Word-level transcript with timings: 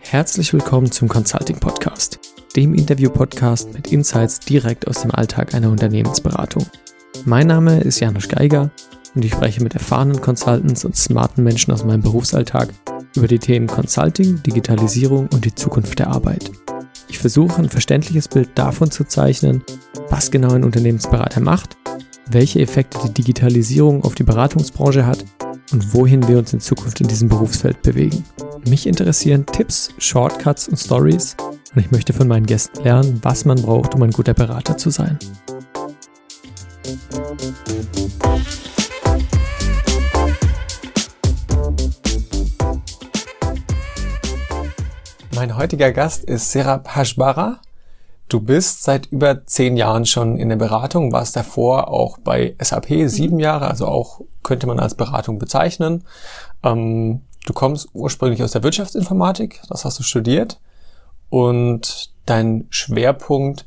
Herzlich 0.00 0.52
willkommen 0.52 0.90
zum 0.90 1.08
Consulting 1.08 1.58
Podcast, 1.58 2.18
dem 2.54 2.74
Interview-Podcast 2.74 3.72
mit 3.72 3.92
Insights 3.92 4.40
direkt 4.40 4.86
aus 4.86 5.02
dem 5.02 5.10
Alltag 5.10 5.54
einer 5.54 5.70
Unternehmensberatung. 5.70 6.66
Mein 7.24 7.46
Name 7.46 7.80
ist 7.80 8.00
Janusz 8.00 8.28
Geiger 8.28 8.70
und 9.14 9.24
ich 9.24 9.32
spreche 9.32 9.62
mit 9.62 9.74
erfahrenen 9.74 10.20
Consultants 10.20 10.84
und 10.84 10.96
smarten 10.96 11.42
Menschen 11.42 11.72
aus 11.72 11.84
meinem 11.84 12.02
Berufsalltag 12.02 12.68
über 13.16 13.26
die 13.26 13.38
Themen 13.38 13.66
Consulting, 13.66 14.42
Digitalisierung 14.42 15.28
und 15.32 15.44
die 15.44 15.54
Zukunft 15.54 15.98
der 15.98 16.08
Arbeit. 16.08 16.50
Ich 17.08 17.18
versuche 17.18 17.60
ein 17.60 17.68
verständliches 17.68 18.28
Bild 18.28 18.50
davon 18.54 18.90
zu 18.90 19.04
zeichnen, 19.04 19.62
was 20.10 20.30
genau 20.30 20.52
ein 20.52 20.64
Unternehmensberater 20.64 21.40
macht, 21.40 21.76
welche 22.26 22.60
Effekte 22.60 22.98
die 23.06 23.14
Digitalisierung 23.14 24.04
auf 24.04 24.14
die 24.14 24.24
Beratungsbranche 24.24 25.06
hat 25.06 25.24
und 25.72 25.94
wohin 25.94 26.26
wir 26.28 26.38
uns 26.38 26.52
in 26.52 26.60
Zukunft 26.60 27.00
in 27.00 27.08
diesem 27.08 27.28
Berufsfeld 27.28 27.82
bewegen. 27.82 28.24
Mich 28.68 28.86
interessieren 28.86 29.46
Tipps, 29.46 29.90
Shortcuts 29.98 30.68
und 30.68 30.76
Stories 30.76 31.36
und 31.74 31.80
ich 31.80 31.90
möchte 31.90 32.12
von 32.12 32.28
meinen 32.28 32.46
Gästen 32.46 32.82
lernen, 32.84 33.18
was 33.22 33.44
man 33.44 33.60
braucht, 33.60 33.94
um 33.94 34.02
ein 34.02 34.10
guter 34.10 34.34
Berater 34.34 34.76
zu 34.76 34.90
sein. 34.90 35.18
Mein 45.34 45.56
heutiger 45.56 45.92
Gast 45.92 46.24
ist 46.24 46.50
Serap 46.50 46.96
Hashbara. 46.96 47.60
Du 48.28 48.40
bist 48.40 48.82
seit 48.82 49.06
über 49.06 49.46
zehn 49.46 49.76
Jahren 49.76 50.04
schon 50.04 50.36
in 50.36 50.48
der 50.48 50.56
Beratung, 50.56 51.12
warst 51.12 51.36
davor 51.36 51.88
auch 51.88 52.18
bei 52.18 52.56
SAP 52.58 53.08
sieben 53.08 53.38
Jahre, 53.38 53.68
also 53.68 53.86
auch 53.86 54.20
könnte 54.42 54.66
man 54.66 54.80
als 54.80 54.96
Beratung 54.96 55.38
bezeichnen. 55.38 56.04
Ähm, 56.64 57.22
du 57.46 57.52
kommst 57.52 57.88
ursprünglich 57.92 58.42
aus 58.42 58.50
der 58.50 58.64
Wirtschaftsinformatik, 58.64 59.62
das 59.68 59.84
hast 59.84 60.00
du 60.00 60.02
studiert 60.02 60.58
und 61.30 62.10
dein 62.26 62.66
Schwerpunkt 62.70 63.64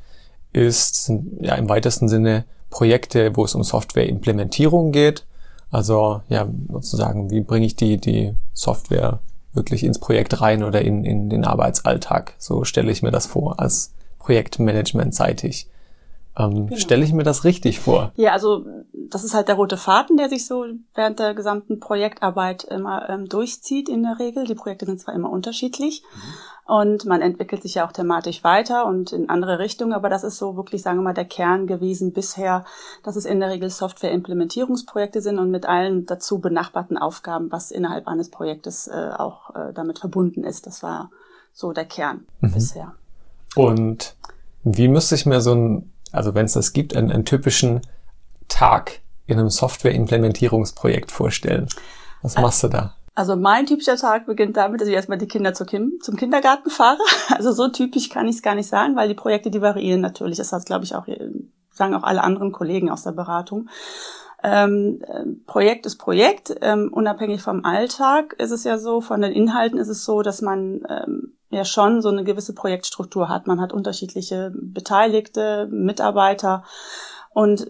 ist 0.52 1.06
sind, 1.06 1.42
ja 1.42 1.56
im 1.56 1.70
weitesten 1.70 2.10
Sinne 2.10 2.44
Projekte, 2.70 3.36
wo 3.36 3.46
es 3.46 3.56
um 3.56 3.64
Softwareimplementierung 3.64 4.92
geht. 4.92 5.26
Also 5.72 6.22
ja 6.28 6.48
sozusagen, 6.70 7.30
wie 7.32 7.42
bringe 7.42 7.66
ich 7.66 7.76
die 7.76 7.98
die 7.98 8.34
Software 8.54 9.20
wirklich 9.54 9.84
ins 9.84 10.00
Projekt 10.00 10.42
rein 10.42 10.64
oder 10.64 10.82
in, 10.82 11.06
in 11.06 11.30
den 11.30 11.46
Arbeitsalltag? 11.46 12.34
So 12.38 12.64
stelle 12.64 12.92
ich 12.92 13.04
mir 13.04 13.12
das 13.12 13.26
vor 13.26 13.60
als 13.60 13.94
Projektmanagement-seitig. 14.20 15.70
Ähm, 16.38 16.68
genau. 16.68 16.80
Stelle 16.80 17.04
ich 17.04 17.14
mir 17.14 17.24
das 17.24 17.44
richtig 17.44 17.80
vor? 17.80 18.12
Ja, 18.16 18.32
also 18.32 18.66
das 18.94 19.24
ist 19.24 19.34
halt 19.34 19.48
der 19.48 19.56
rote 19.56 19.78
Faden, 19.78 20.18
der 20.18 20.30
sich 20.30 20.46
so 20.46 20.66
während 20.94 21.20
der 21.20 21.34
gesamten 21.34 21.80
Projektarbeit 21.80 22.64
immer 22.64 23.10
ähm, 23.10 23.28
durchzieht 23.28 23.90
in 23.90 24.04
der 24.04 24.20
Regel. 24.20 24.46
Die 24.46 24.56
Projekte 24.56 24.86
sind 24.86 25.02
zwar 25.02 25.16
immer 25.16 25.30
unterschiedlich 25.30 26.04
mhm. 26.14 26.74
und 26.74 27.06
man 27.06 27.22
entwickelt 27.22 27.64
sich 27.64 27.76
ja 27.76 27.88
auch 27.88 27.92
thematisch 27.92 28.44
weiter 28.44 28.86
und 28.86 29.12
in 29.12 29.30
andere 29.30 29.60
Richtungen, 29.60 29.94
aber 29.94 30.10
das 30.10 30.24
ist 30.24 30.38
so 30.38 30.56
wirklich, 30.56 30.82
sagen 30.82 31.00
wir 31.00 31.04
mal, 31.04 31.14
der 31.14 31.26
Kern 31.26 31.68
gewesen 31.68 32.14
bisher, 32.14 32.64
dass 33.04 33.16
es 33.16 33.26
in 33.26 33.40
der 33.40 33.50
Regel 33.50 33.70
Software-Implementierungsprojekte 33.70 35.22
sind 35.22 35.40
und 35.40 35.52
mit 35.52 35.66
allen 35.66 36.06
dazu 36.06 36.40
benachbarten 36.40 36.98
Aufgaben, 36.98 37.52
was 37.52 37.72
innerhalb 37.72 38.08
eines 38.08 38.30
Projektes 38.30 38.88
äh, 38.88 39.10
auch 39.18 39.56
äh, 39.56 39.74
damit 39.74 40.00
verbunden 40.00 40.44
ist. 40.44 40.68
Das 40.68 40.84
war 40.84 41.10
so 41.52 41.74
der 41.74 41.86
Kern 41.86 42.26
mhm. 42.40 42.54
bisher. 42.54 42.94
Und 43.56 44.16
wie 44.64 44.88
müsste 44.88 45.16
ich 45.16 45.26
mir 45.26 45.42
so 45.42 45.54
ein, 45.54 45.94
also 46.12 46.36
wenn 46.36 46.46
es 46.46 46.54
das 46.54 46.74
gibt, 46.74 46.96
einen, 46.96 47.12
einen 47.12 47.26
typischen 47.26 47.82
Tag 48.48 49.00
in 49.26 49.40
einem 49.40 49.50
Software-Implementierungsprojekt 49.50 51.12
vorstellen? 51.12 51.68
Was 52.22 52.36
machst 52.36 52.64
du 52.64 52.68
da? 52.68 52.96
Also 53.16 53.36
mein 53.36 53.66
typischer 53.66 53.98
Tag 53.98 54.26
beginnt 54.26 54.56
damit, 54.56 54.80
dass 54.80 54.88
ich 54.88 54.94
erstmal 54.94 55.18
die 55.18 55.28
Kinder 55.28 55.54
zum 55.54 55.68
Kindergarten 55.68 56.70
fahre. 56.70 57.00
Also 57.36 57.52
so 57.52 57.68
typisch 57.68 58.10
kann 58.10 58.28
ich 58.28 58.38
es 58.38 58.42
gar 58.42 58.56
nicht 58.56 58.70
sagen, 58.70 58.96
weil 58.96 59.08
die 59.08 59.14
Projekte, 59.14 59.52
die 59.52 59.62
variieren 59.62 60.02
natürlich. 60.02 60.38
Das 60.38 60.52
hat, 60.52 60.66
glaube 60.66 60.86
ich, 60.86 60.96
auch, 60.96 61.06
sagen 61.72 61.96
auch 61.96 62.04
alle 62.04 62.24
anderen 62.24 62.52
Kollegen 62.52 62.90
aus 62.90 63.04
der 63.04 63.12
Beratung. 63.12 63.70
Ähm, 64.42 65.02
äh, 65.06 65.26
Projekt 65.46 65.86
ist 65.86 65.98
Projekt, 65.98 66.56
ähm, 66.62 66.90
unabhängig 66.94 67.42
vom 67.42 67.66
Alltag 67.66 68.36
ist 68.38 68.52
es 68.52 68.64
ja 68.64 68.78
so, 68.78 69.02
von 69.02 69.22
den 69.22 69.34
Inhalten 69.34 69.78
ist 69.78 69.90
es 69.90 70.06
so, 70.06 70.22
dass 70.22 70.42
man 70.42 70.84
ähm, 70.88 71.34
ja 71.50 71.66
schon 71.66 72.02
so 72.02 72.10
eine 72.10 72.24
gewisse 72.24 72.54
Projektstruktur 72.54 73.30
hat. 73.30 73.48
Man 73.48 73.60
hat 73.60 73.74
unterschiedliche 73.74 74.52
Beteiligte, 74.54 75.68
Mitarbeiter 75.72 76.64
und 77.32 77.68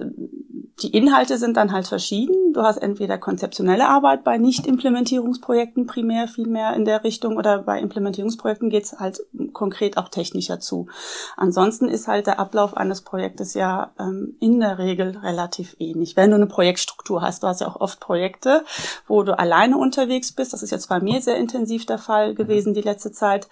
die 0.81 0.95
Inhalte 0.95 1.37
sind 1.37 1.57
dann 1.57 1.71
halt 1.71 1.87
verschieden. 1.87 2.53
Du 2.53 2.61
hast 2.61 2.77
entweder 2.77 3.17
konzeptionelle 3.17 3.87
Arbeit 3.87 4.23
bei 4.23 4.37
Nicht-Implementierungsprojekten 4.37 5.87
primär 5.87 6.27
viel 6.27 6.47
mehr 6.47 6.73
in 6.73 6.85
der 6.85 7.03
Richtung 7.03 7.37
oder 7.37 7.63
bei 7.63 7.79
Implementierungsprojekten 7.79 8.69
geht's 8.69 8.97
halt 8.99 9.19
konkret 9.53 9.97
auch 9.97 10.09
technischer 10.09 10.59
zu. 10.59 10.87
Ansonsten 11.35 11.89
ist 11.89 12.07
halt 12.07 12.27
der 12.27 12.39
Ablauf 12.39 12.77
eines 12.77 13.01
Projektes 13.01 13.53
ja 13.53 13.91
ähm, 13.99 14.37
in 14.39 14.59
der 14.59 14.77
Regel 14.77 15.17
relativ 15.17 15.75
ähnlich. 15.79 16.15
Wenn 16.15 16.29
du 16.29 16.37
eine 16.37 16.47
Projektstruktur 16.47 17.21
hast, 17.21 17.43
du 17.43 17.47
hast 17.47 17.61
ja 17.61 17.67
auch 17.67 17.81
oft 17.81 17.99
Projekte, 17.99 18.63
wo 19.07 19.23
du 19.23 19.37
alleine 19.37 19.77
unterwegs 19.77 20.31
bist. 20.31 20.53
Das 20.53 20.63
ist 20.63 20.71
jetzt 20.71 20.87
bei 20.87 21.01
mir 21.01 21.21
sehr 21.21 21.37
intensiv 21.37 21.85
der 21.85 21.97
Fall 21.97 22.35
gewesen 22.35 22.73
die 22.73 22.81
letzte 22.81 23.11
Zeit. 23.11 23.49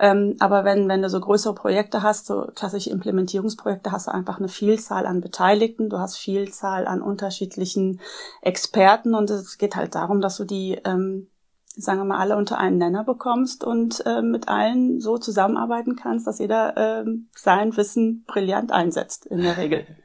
Ähm, 0.00 0.36
aber 0.38 0.64
wenn, 0.64 0.88
wenn 0.88 1.02
du 1.02 1.10
so 1.10 1.20
größere 1.20 1.54
Projekte 1.54 2.02
hast, 2.02 2.26
so 2.26 2.46
klassische 2.54 2.90
Implementierungsprojekte, 2.90 3.90
hast 3.90 4.06
du 4.06 4.14
einfach 4.14 4.38
eine 4.38 4.48
Vielzahl 4.48 5.06
an 5.06 5.20
Beteiligten, 5.20 5.90
du 5.90 5.98
hast 5.98 6.16
Vielzahl 6.16 6.86
an 6.86 7.02
unterschiedlichen 7.02 8.00
Experten 8.40 9.14
und 9.14 9.30
es 9.30 9.58
geht 9.58 9.74
halt 9.74 9.94
darum, 9.94 10.20
dass 10.20 10.36
du 10.36 10.44
die, 10.44 10.78
ähm, 10.84 11.28
sagen 11.76 11.98
wir 11.98 12.04
mal, 12.04 12.18
alle 12.18 12.36
unter 12.36 12.58
einen 12.58 12.78
Nenner 12.78 13.04
bekommst 13.04 13.64
und 13.64 14.04
äh, 14.06 14.22
mit 14.22 14.48
allen 14.48 15.00
so 15.00 15.18
zusammenarbeiten 15.18 15.96
kannst, 15.96 16.26
dass 16.26 16.38
jeder 16.38 16.76
äh, 16.76 17.04
sein 17.34 17.76
Wissen 17.76 18.24
brillant 18.26 18.70
einsetzt, 18.70 19.26
in 19.26 19.42
der 19.42 19.56
Regel. 19.56 19.86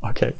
Okay. 0.00 0.34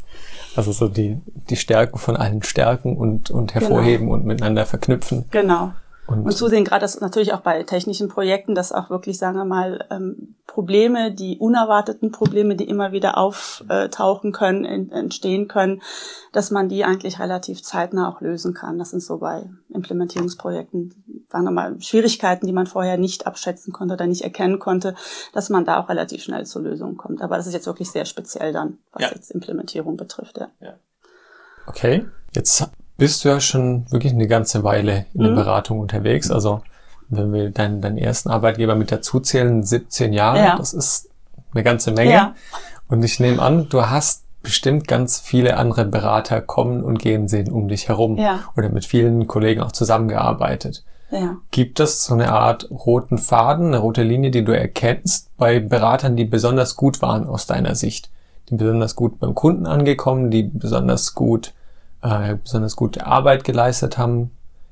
Also 0.55 0.73
so 0.73 0.89
die, 0.89 1.21
die 1.49 1.57
Stärken 1.57 1.99
von 1.99 2.17
allen 2.17 2.43
stärken 2.43 2.97
und, 2.97 3.31
und 3.31 3.55
hervorheben 3.55 4.07
genau. 4.07 4.15
und 4.15 4.27
miteinander 4.27 4.67
verknüpfen. 4.67 5.25
Genau. 5.31 5.73
Und, 6.07 6.27
und 6.27 6.33
zusehen, 6.33 6.65
gerade 6.65 6.83
das 6.83 7.01
natürlich 7.01 7.33
auch 7.33 7.41
bei 7.41 7.63
technischen 7.63 8.09
Projekten, 8.09 8.55
dass 8.55 8.73
auch 8.73 8.91
wirklich, 8.91 9.17
sagen 9.17 9.37
wir 9.37 9.47
mal, 9.47 9.87
ähm, 9.91 10.35
Probleme, 10.47 11.13
die 11.13 11.39
unerwarteten 11.39 12.13
Probleme, 12.13 12.57
die 12.57 12.69
immer 12.69 12.93
wieder 12.93 13.17
auftauchen 13.17 14.31
können, 14.31 14.91
entstehen 14.93 15.49
können, 15.49 15.83
dass 16.33 16.51
man 16.51 16.69
die 16.69 16.85
eigentlich 16.85 17.19
relativ 17.19 17.63
zeitnah 17.63 18.09
auch 18.09 18.21
lösen 18.21 18.55
kann. 18.55 18.79
Das 18.79 18.91
sind 18.91 19.03
so 19.03 19.19
bei 19.19 19.49
Implementierungsprojekten, 19.71 21.27
sagen 21.29 21.45
wir 21.45 21.51
mal, 21.51 21.81
Schwierigkeiten, 21.81 22.47
die 22.47 22.53
man 22.53 22.67
vorher 22.67 22.99
nicht 22.99 23.27
abschätzen 23.27 23.73
konnte 23.73 23.95
oder 23.95 24.07
nicht 24.07 24.23
erkennen 24.23 24.59
konnte, 24.59 24.95
dass 25.33 25.49
man 25.49 25.65
da 25.65 25.81
auch 25.81 25.89
relativ 25.89 26.23
schnell 26.23 26.47
zur 26.47 26.63
Lösung 26.63 26.97
kommt. 26.97 27.23
Aber 27.23 27.37
das 27.37 27.47
ist 27.47 27.55
jetzt 27.55 27.67
wirklich 27.67 27.91
sehr 27.91 28.05
speziell 28.05 28.53
dann, 28.53 28.79
was 28.93 29.03
ja. 29.03 29.11
jetzt 29.13 29.31
Implementierung 29.31 29.97
betrifft. 29.97 30.39
Ja. 30.39 30.49
ja. 30.61 30.75
Okay, 31.67 32.07
jetzt 32.35 32.69
bist 32.97 33.25
du 33.25 33.29
ja 33.29 33.41
schon 33.41 33.91
wirklich 33.91 34.13
eine 34.13 34.27
ganze 34.27 34.63
Weile 34.65 35.07
in 35.15 35.23
der 35.23 35.33
mhm. 35.33 35.37
Beratung 35.37 35.81
unterwegs. 35.81 36.31
Also 36.31 36.63
wenn 37.09 37.33
wir 37.33 37.51
deinen, 37.51 37.81
deinen 37.81 37.99
ersten 37.99 38.31
Arbeitgeber 38.31 38.75
mit 38.75 38.93
dazu 38.93 39.21
zählen, 39.21 39.63
17 39.63 40.13
Jahre, 40.13 40.39
ja. 40.39 40.57
das 40.57 40.73
ist 40.73 41.09
eine 41.53 41.63
ganze 41.63 41.93
Menge. 41.93 42.13
Ja. 42.13 42.35
Und 42.89 43.03
ich 43.03 43.21
nehme 43.21 43.41
an, 43.43 43.69
du 43.69 43.87
hast 43.87 44.25
bestimmt 44.43 44.87
ganz 44.87 45.19
viele 45.19 45.57
andere 45.57 45.87
Berater 45.87 46.41
kommen 46.41 46.85
und 46.85 46.99
gehen 46.99 47.29
sehen 47.29 47.51
um 47.51 47.69
dich 47.69 47.89
herum 47.89 48.19
ja. 48.19 48.41
oder 48.57 48.69
mit 48.69 48.85
vielen 48.85 49.27
Kollegen 49.27 49.63
auch 49.63 49.73
zusammengearbeitet. 49.73 50.85
Ja. 51.11 51.37
Gibt 51.51 51.81
es 51.81 52.05
so 52.05 52.15
eine 52.15 52.33
Art 52.33 52.69
roten 52.71 53.19
Faden, 53.19 53.69
eine 53.69 53.79
rote 53.79 54.03
Linie, 54.03 54.31
die 54.31 54.45
du 54.45 54.53
erkennst 54.53 55.35
bei 55.37 55.61
Beratern, 55.61 56.17
die 56.17 56.25
besonders 56.25 56.77
gut 56.77 57.03
waren 57.03 57.27
aus 57.27 57.47
deiner 57.47 57.75
Sicht? 57.75 58.11
Die 58.51 58.57
besonders 58.57 58.97
gut 58.97 59.19
beim 59.19 59.35
Kunden 59.35 59.67
angekommen, 59.67 60.31
die 60.31 60.43
besonders 60.43 61.15
gut 61.15 61.55
äh, 62.05 62.37
besonders 62.37 62.77
gute 62.77 63.07
Arbeit 63.07 63.45
geleistet 63.45 63.99
haben. 63.99 64.31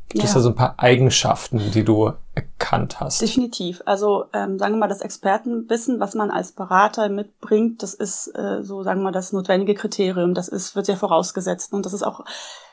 Gibt 0.08 0.24
ja. 0.24 0.28
es 0.28 0.34
da 0.34 0.40
so 0.40 0.50
ein 0.50 0.54
paar 0.54 0.74
Eigenschaften, 0.76 1.58
die 1.72 1.84
du 1.84 2.12
erkannt 2.34 3.00
hast? 3.00 3.22
Definitiv. 3.22 3.82
Also 3.86 4.26
ähm, 4.34 4.58
sagen 4.58 4.74
wir 4.74 4.80
mal, 4.80 4.88
das 4.88 5.00
Expertenwissen, 5.00 6.00
was 6.00 6.14
man 6.14 6.30
als 6.30 6.52
Berater 6.52 7.08
mitbringt, 7.08 7.82
das 7.82 7.94
ist 7.94 8.28
äh, 8.36 8.62
so, 8.62 8.82
sagen 8.82 9.00
wir 9.00 9.04
mal, 9.04 9.12
das 9.12 9.32
notwendige 9.32 9.74
Kriterium. 9.74 10.34
Das 10.34 10.48
ist, 10.48 10.76
wird 10.76 10.88
ja 10.88 10.96
vorausgesetzt 10.96 11.72
und 11.72 11.86
das 11.86 11.94
ist 11.94 12.02
auch 12.02 12.26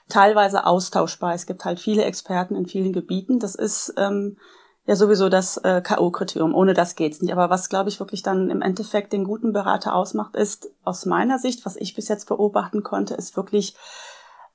teilweise 0.10 0.66
austauschbar. 0.66 1.34
Es 1.34 1.46
gibt 1.46 1.64
halt 1.64 1.80
viele 1.80 2.04
Experten 2.04 2.56
in 2.56 2.66
vielen 2.66 2.92
Gebieten. 2.92 3.40
Das 3.40 3.56
ist 3.56 3.94
ähm, 3.96 4.36
ja 4.86 4.98
sowieso 4.98 5.30
das 5.30 5.56
äh, 5.56 5.82
K.O.-Kriterium. 5.82 6.54
Ohne 6.54 6.74
das 6.74 6.96
geht's 6.96 7.22
nicht. 7.22 7.32
Aber 7.32 7.50
was, 7.50 7.70
glaube 7.70 7.88
ich, 7.88 8.02
wirklich 8.02 8.24
dann 8.24 8.50
im 8.50 8.62
Endeffekt 8.62 9.14
den 9.14 9.24
guten 9.24 9.54
Berater 9.54 9.96
ausmacht, 9.96 10.36
ist 10.36 10.70
aus 10.84 11.06
meiner 11.06 11.40
Sicht, 11.40 11.66
was 11.66 11.78
ich 11.78 11.96
bis 11.96 12.10
jetzt 12.10 12.28
beobachten 12.28 12.84
konnte, 12.84 13.14
ist 13.14 13.38
wirklich 13.38 13.76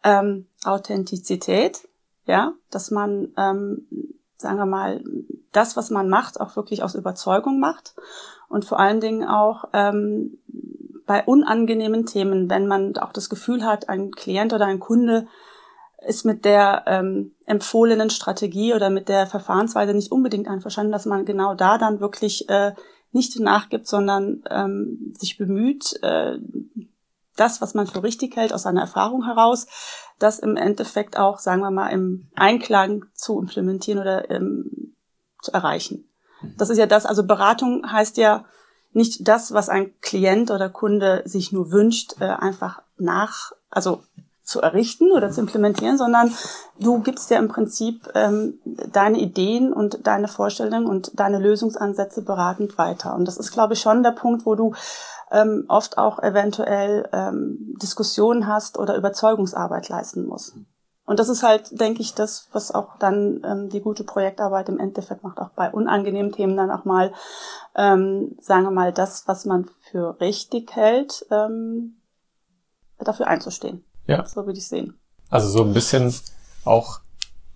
ähm, 0.04 0.46
Authentizität, 0.64 1.88
ja, 2.26 2.52
dass 2.70 2.90
man, 2.90 3.32
ähm, 3.36 3.86
sagen 4.36 4.58
wir 4.58 4.66
mal, 4.66 5.02
das, 5.52 5.76
was 5.76 5.90
man 5.90 6.08
macht, 6.08 6.40
auch 6.40 6.54
wirklich 6.56 6.82
aus 6.82 6.94
Überzeugung 6.94 7.58
macht 7.58 7.94
und 8.48 8.64
vor 8.64 8.78
allen 8.78 9.00
Dingen 9.00 9.26
auch 9.26 9.64
ähm, 9.72 10.38
bei 11.06 11.24
unangenehmen 11.24 12.06
Themen, 12.06 12.48
wenn 12.48 12.66
man 12.66 12.96
auch 12.98 13.12
das 13.12 13.28
Gefühl 13.28 13.64
hat, 13.64 13.88
ein 13.88 14.10
Klient 14.10 14.52
oder 14.52 14.66
ein 14.66 14.80
Kunde 14.80 15.26
ist 16.06 16.24
mit 16.24 16.44
der 16.44 16.84
ähm, 16.86 17.32
empfohlenen 17.46 18.10
Strategie 18.10 18.74
oder 18.74 18.90
mit 18.90 19.08
der 19.08 19.26
Verfahrensweise 19.26 19.94
nicht 19.94 20.12
unbedingt 20.12 20.48
einverstanden, 20.48 20.92
dass 20.92 21.06
man 21.06 21.24
genau 21.24 21.54
da 21.54 21.78
dann 21.78 22.00
wirklich 22.00 22.48
äh, 22.48 22.72
nicht 23.12 23.38
nachgibt, 23.38 23.86
sondern 23.86 24.42
ähm, 24.50 25.14
sich 25.16 25.38
bemüht, 25.38 25.98
äh, 26.02 26.38
das, 27.36 27.60
was 27.60 27.74
man 27.74 27.86
für 27.86 28.02
richtig 28.02 28.36
hält, 28.36 28.52
aus 28.52 28.62
seiner 28.62 28.82
Erfahrung 28.82 29.24
heraus, 29.24 29.66
das 30.18 30.38
im 30.38 30.56
Endeffekt 30.56 31.18
auch, 31.18 31.38
sagen 31.38 31.60
wir 31.62 31.70
mal, 31.70 31.88
im 31.88 32.28
Einklang 32.34 33.06
zu 33.14 33.40
implementieren 33.40 34.00
oder 34.00 34.30
ähm, 34.30 34.94
zu 35.42 35.52
erreichen. 35.52 36.08
Das 36.56 36.70
ist 36.70 36.78
ja 36.78 36.86
das, 36.86 37.06
also 37.06 37.24
Beratung 37.24 37.90
heißt 37.90 38.16
ja 38.16 38.44
nicht 38.92 39.26
das, 39.26 39.52
was 39.52 39.68
ein 39.68 39.92
Klient 40.00 40.50
oder 40.50 40.68
Kunde 40.68 41.22
sich 41.24 41.52
nur 41.52 41.72
wünscht, 41.72 42.20
äh, 42.20 42.26
einfach 42.26 42.82
nach, 42.96 43.52
also 43.70 44.02
zu 44.44 44.60
errichten 44.60 45.10
oder 45.10 45.30
zu 45.30 45.40
implementieren, 45.40 45.96
sondern 45.96 46.32
du 46.78 47.00
gibst 47.00 47.30
ja 47.30 47.38
im 47.38 47.48
Prinzip 47.48 48.08
ähm, 48.14 48.58
deine 48.64 49.18
Ideen 49.18 49.72
und 49.72 50.06
deine 50.06 50.28
Vorstellungen 50.28 50.86
und 50.86 51.18
deine 51.18 51.38
Lösungsansätze 51.38 52.22
beratend 52.22 52.76
weiter. 52.76 53.14
Und 53.14 53.26
das 53.26 53.38
ist, 53.38 53.52
glaube 53.52 53.72
ich, 53.72 53.80
schon 53.80 54.02
der 54.02 54.10
Punkt, 54.12 54.44
wo 54.44 54.54
du 54.54 54.74
ähm, 55.34 55.64
oft 55.68 55.98
auch 55.98 56.22
eventuell 56.22 57.08
ähm, 57.12 57.76
Diskussionen 57.82 58.46
hast 58.46 58.78
oder 58.78 58.96
Überzeugungsarbeit 58.96 59.88
leisten 59.88 60.26
musst. 60.26 60.54
Und 61.06 61.18
das 61.18 61.28
ist 61.28 61.42
halt, 61.42 61.78
denke 61.78 62.00
ich, 62.00 62.14
das, 62.14 62.48
was 62.52 62.70
auch 62.70 62.96
dann 62.98 63.42
ähm, 63.44 63.68
die 63.68 63.80
gute 63.80 64.04
Projektarbeit 64.04 64.70
im 64.70 64.78
Endeffekt 64.78 65.22
macht, 65.22 65.38
auch 65.38 65.50
bei 65.50 65.70
unangenehmen 65.70 66.32
Themen 66.32 66.56
dann 66.56 66.70
auch 66.70 66.86
mal, 66.86 67.12
ähm, 67.74 68.36
sagen 68.40 68.64
wir 68.64 68.70
mal, 68.70 68.92
das, 68.92 69.24
was 69.26 69.44
man 69.44 69.68
für 69.90 70.18
richtig 70.20 70.74
hält, 70.74 71.26
ähm, 71.30 71.96
dafür 72.98 73.26
einzustehen. 73.26 73.84
Ja. 74.06 74.24
So 74.24 74.46
würde 74.46 74.58
ich 74.58 74.66
sehen. 74.66 74.98
Also 75.28 75.48
so 75.48 75.62
ein 75.62 75.74
bisschen 75.74 76.14
auch, 76.64 77.00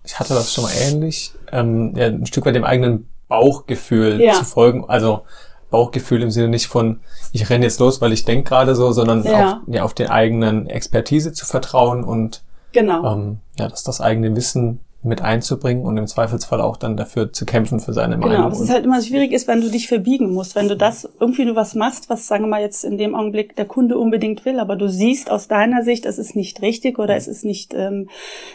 ich 0.03 0.19
hatte 0.19 0.35
das 0.35 0.53
schon 0.53 0.65
mal 0.65 0.73
ähnlich, 0.73 1.33
ähm, 1.51 1.95
ja, 1.95 2.05
ein 2.05 2.27
Stück 2.27 2.45
weit 2.45 2.55
dem 2.55 2.65
eigenen 2.65 3.09
Bauchgefühl 3.27 4.21
ja. 4.21 4.33
zu 4.33 4.45
folgen. 4.45 4.85
Also 4.87 5.23
Bauchgefühl 5.69 6.23
im 6.23 6.31
Sinne 6.31 6.49
nicht 6.49 6.67
von, 6.67 6.99
ich 7.31 7.49
renne 7.49 7.65
jetzt 7.65 7.79
los, 7.79 8.01
weil 8.01 8.13
ich 8.13 8.25
denke 8.25 8.49
gerade 8.49 8.75
so, 8.75 8.91
sondern 8.91 9.23
ja. 9.23 9.53
Auf, 9.53 9.57
ja, 9.67 9.83
auf 9.83 9.93
der 9.93 10.11
eigenen 10.11 10.67
Expertise 10.67 11.33
zu 11.33 11.45
vertrauen 11.45 12.03
und 12.03 12.43
Genau. 12.71 13.13
Ähm, 13.13 13.39
ja, 13.57 13.67
dass 13.67 13.83
das 13.83 14.01
eigene 14.01 14.35
Wissen 14.35 14.79
mit 15.01 15.21
einzubringen 15.21 15.85
und 15.85 15.97
im 15.97 16.07
Zweifelsfall 16.07 16.59
auch 16.59 16.75
dann 16.75 16.97
dafür 16.97 17.31
zu 17.31 17.45
kämpfen 17.45 17.79
für 17.79 17.93
seine 17.93 18.17
Meinung. 18.17 18.35
Genau, 18.35 18.51
was 18.51 18.59
es 18.59 18.69
halt 18.69 18.83
immer 18.83 19.01
schwierig 19.01 19.31
ist, 19.31 19.47
wenn 19.47 19.61
du 19.61 19.69
dich 19.69 19.87
verbiegen 19.87 20.33
musst, 20.33 20.55
wenn 20.55 20.67
du 20.67 20.75
das 20.75 21.07
irgendwie 21.21 21.45
du 21.45 21.55
was 21.55 21.73
machst, 21.73 22.09
was 22.09 22.27
sagen 22.27 22.43
wir 22.43 22.49
mal 22.49 22.61
jetzt 22.61 22.83
in 22.83 22.97
dem 22.97 23.15
Augenblick 23.15 23.55
der 23.55 23.63
Kunde 23.63 23.97
unbedingt 23.97 24.43
will, 24.43 24.59
aber 24.59 24.75
du 24.75 24.89
siehst 24.89 25.31
aus 25.31 25.47
deiner 25.47 25.83
Sicht, 25.83 26.05
es 26.05 26.17
ist 26.17 26.35
nicht 26.35 26.61
richtig 26.61 26.99
oder 26.99 27.15
es 27.15 27.29
ist 27.29 27.45
nicht 27.45 27.73
ähm, 27.73 28.09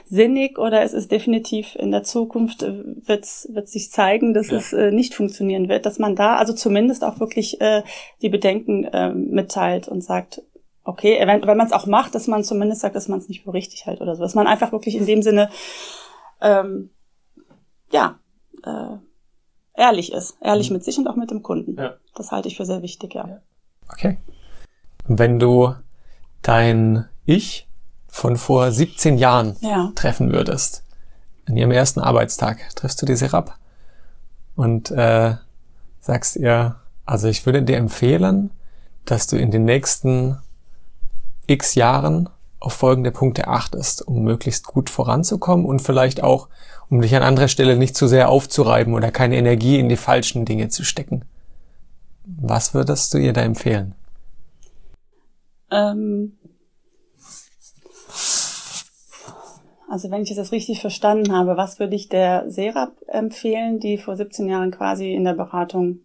sinnig 0.05 0.59
oder 0.59 0.83
es 0.83 0.93
ist 0.93 1.11
definitiv 1.11 1.77
in 1.77 1.91
der 1.91 2.03
Zukunft 2.03 2.63
äh, 2.63 2.75
wird 3.07 3.25
wird 3.49 3.69
sich 3.69 3.91
zeigen, 3.91 4.35
dass 4.35 4.51
ja. 4.51 4.59
es 4.59 4.75
äh, 4.75 4.91
nicht 4.91 5.15
funktionieren 5.15 5.71
wird, 5.71 5.87
dass 5.87 5.99
man 5.99 6.15
da 6.15 6.37
also 6.37 6.53
zumindest 6.53 7.05
auch 7.05 7.21
wirklich 7.21 7.63
äh, 7.63 7.83
die 8.21 8.29
Bedenken 8.29 8.85
äh, 8.85 9.15
mitteilt 9.15 9.89
und 9.89 10.05
sagt, 10.05 10.43
okay, 10.85 11.19
wenn, 11.27 11.47
wenn 11.47 11.57
man 11.57 11.67
es 11.67 11.73
auch 11.73 11.87
macht, 11.87 12.15
dass 12.15 12.27
man 12.27 12.45
zumindest 12.45 12.83
sagt, 12.83 12.95
dass 12.95 13.09
man 13.09 13.19
es 13.19 13.29
nicht 13.29 13.45
für 13.45 13.55
richtig 13.55 13.87
hält 13.87 14.01
oder 14.03 14.15
so. 14.15 14.23
Dass 14.23 14.35
man 14.35 14.47
einfach 14.47 14.73
wirklich 14.73 14.97
in 14.97 15.07
dem 15.07 15.23
Sinne, 15.23 15.49
ähm, 16.45 16.91
ja, 17.91 18.19
äh, 18.63 18.97
ehrlich 19.75 20.13
ist. 20.13 20.37
Ehrlich 20.41 20.71
mhm. 20.71 20.77
mit 20.77 20.85
sich 20.85 20.99
und 20.99 21.09
auch 21.09 21.17
mit 21.17 21.31
dem 21.31 21.43
Kunden. 21.43 21.77
Ja. 21.77 21.95
Das 22.15 22.31
halte 22.31 22.49
ich 22.49 22.57
für 22.57 22.67
sehr 22.67 22.83
wichtig, 22.83 23.15
ja. 23.15 23.41
Okay. 23.91 24.19
Wenn 25.07 25.39
du 25.39 25.75
dein 26.43 27.07
Ich 27.25 27.69
von 28.09 28.37
vor 28.37 28.71
17 28.71 29.19
Jahren 29.19 29.57
ja. 29.61 29.91
treffen 29.95 30.33
würdest, 30.33 30.85
an 31.47 31.57
ihrem 31.57 31.73
ersten 31.73 32.01
Arbeitstag, 32.01 32.75
triffst 32.75 33.01
du 33.03 33.07
die 33.07 33.17
Serap 33.17 33.59
und 34.55 34.91
äh, 34.91 35.35
sagst 36.01 36.37
ihr, 36.37 36.77
also 37.05 37.29
ich 37.29 37.45
würde 37.45 37.63
dir 37.63 37.77
empfehlen, 37.77 38.51
dass 39.05 39.27
du 39.27 39.37
in 39.37 39.51
den 39.51 39.65
nächsten 39.65 40.39
x 41.47 41.75
Jahren 41.75 42.31
auf 42.65 42.73
folgende 42.73 43.11
Punkte 43.11 43.47
achtest, 43.47 44.07
um 44.07 44.23
möglichst 44.23 44.67
gut 44.67 44.89
voranzukommen 44.89 45.67
und 45.67 45.81
vielleicht 45.81 46.23
auch, 46.23 46.49
um 46.89 47.01
dich 47.03 47.15
an 47.15 47.23
anderer 47.23 47.49
Stelle 47.49 47.77
nicht 47.77 47.97
zu 47.97 48.07
sehr 48.07 48.31
aufzureiben 48.31 48.95
oder 48.95 49.11
keine 49.11 49.37
Energie 49.37 49.79
in 49.79 49.89
die 49.89 49.97
falschen 49.97 50.45
Dinge 50.45 50.69
zu 50.69 50.83
stecken. 50.85 51.25
Was 52.25 52.73
würdest 52.73 53.13
du 53.13 53.19
ihr 53.19 53.35
da 53.35 53.43
empfehlen? 53.43 53.95
Ähm 55.71 56.39
also 59.91 60.11
wenn 60.11 60.23
ich 60.23 60.35
das 60.35 60.51
richtig 60.51 60.81
verstanden 60.81 61.37
habe, 61.37 61.57
was 61.59 61.79
würde 61.79 61.95
ich 61.95 62.09
der 62.09 62.51
Serap 62.51 62.95
empfehlen, 63.09 63.79
die 63.79 63.99
vor 63.99 64.17
17 64.17 64.49
Jahren 64.49 64.71
quasi 64.71 65.13
in 65.13 65.25
der 65.25 65.35
Beratung 65.35 66.01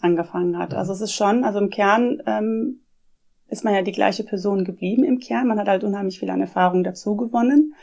angefangen 0.00 0.58
hat? 0.58 0.74
Also 0.74 0.92
es 0.92 1.00
ist 1.00 1.12
schon, 1.12 1.42
also 1.42 1.58
im 1.58 1.70
Kern 1.70 2.22
ähm, 2.26 2.83
ist 3.54 3.64
man 3.64 3.72
ja 3.72 3.82
die 3.82 3.92
gleiche 3.92 4.24
Person 4.24 4.64
geblieben 4.64 5.04
im 5.04 5.20
Kern. 5.20 5.46
Man 5.46 5.58
hat 5.58 5.68
halt 5.68 5.84
unheimlich 5.84 6.18
viel 6.18 6.30
an 6.30 6.40
Erfahrung 6.40 6.84
dazu 6.84 7.16
gewonnen. 7.16 7.74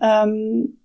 Ähm, 0.00 0.76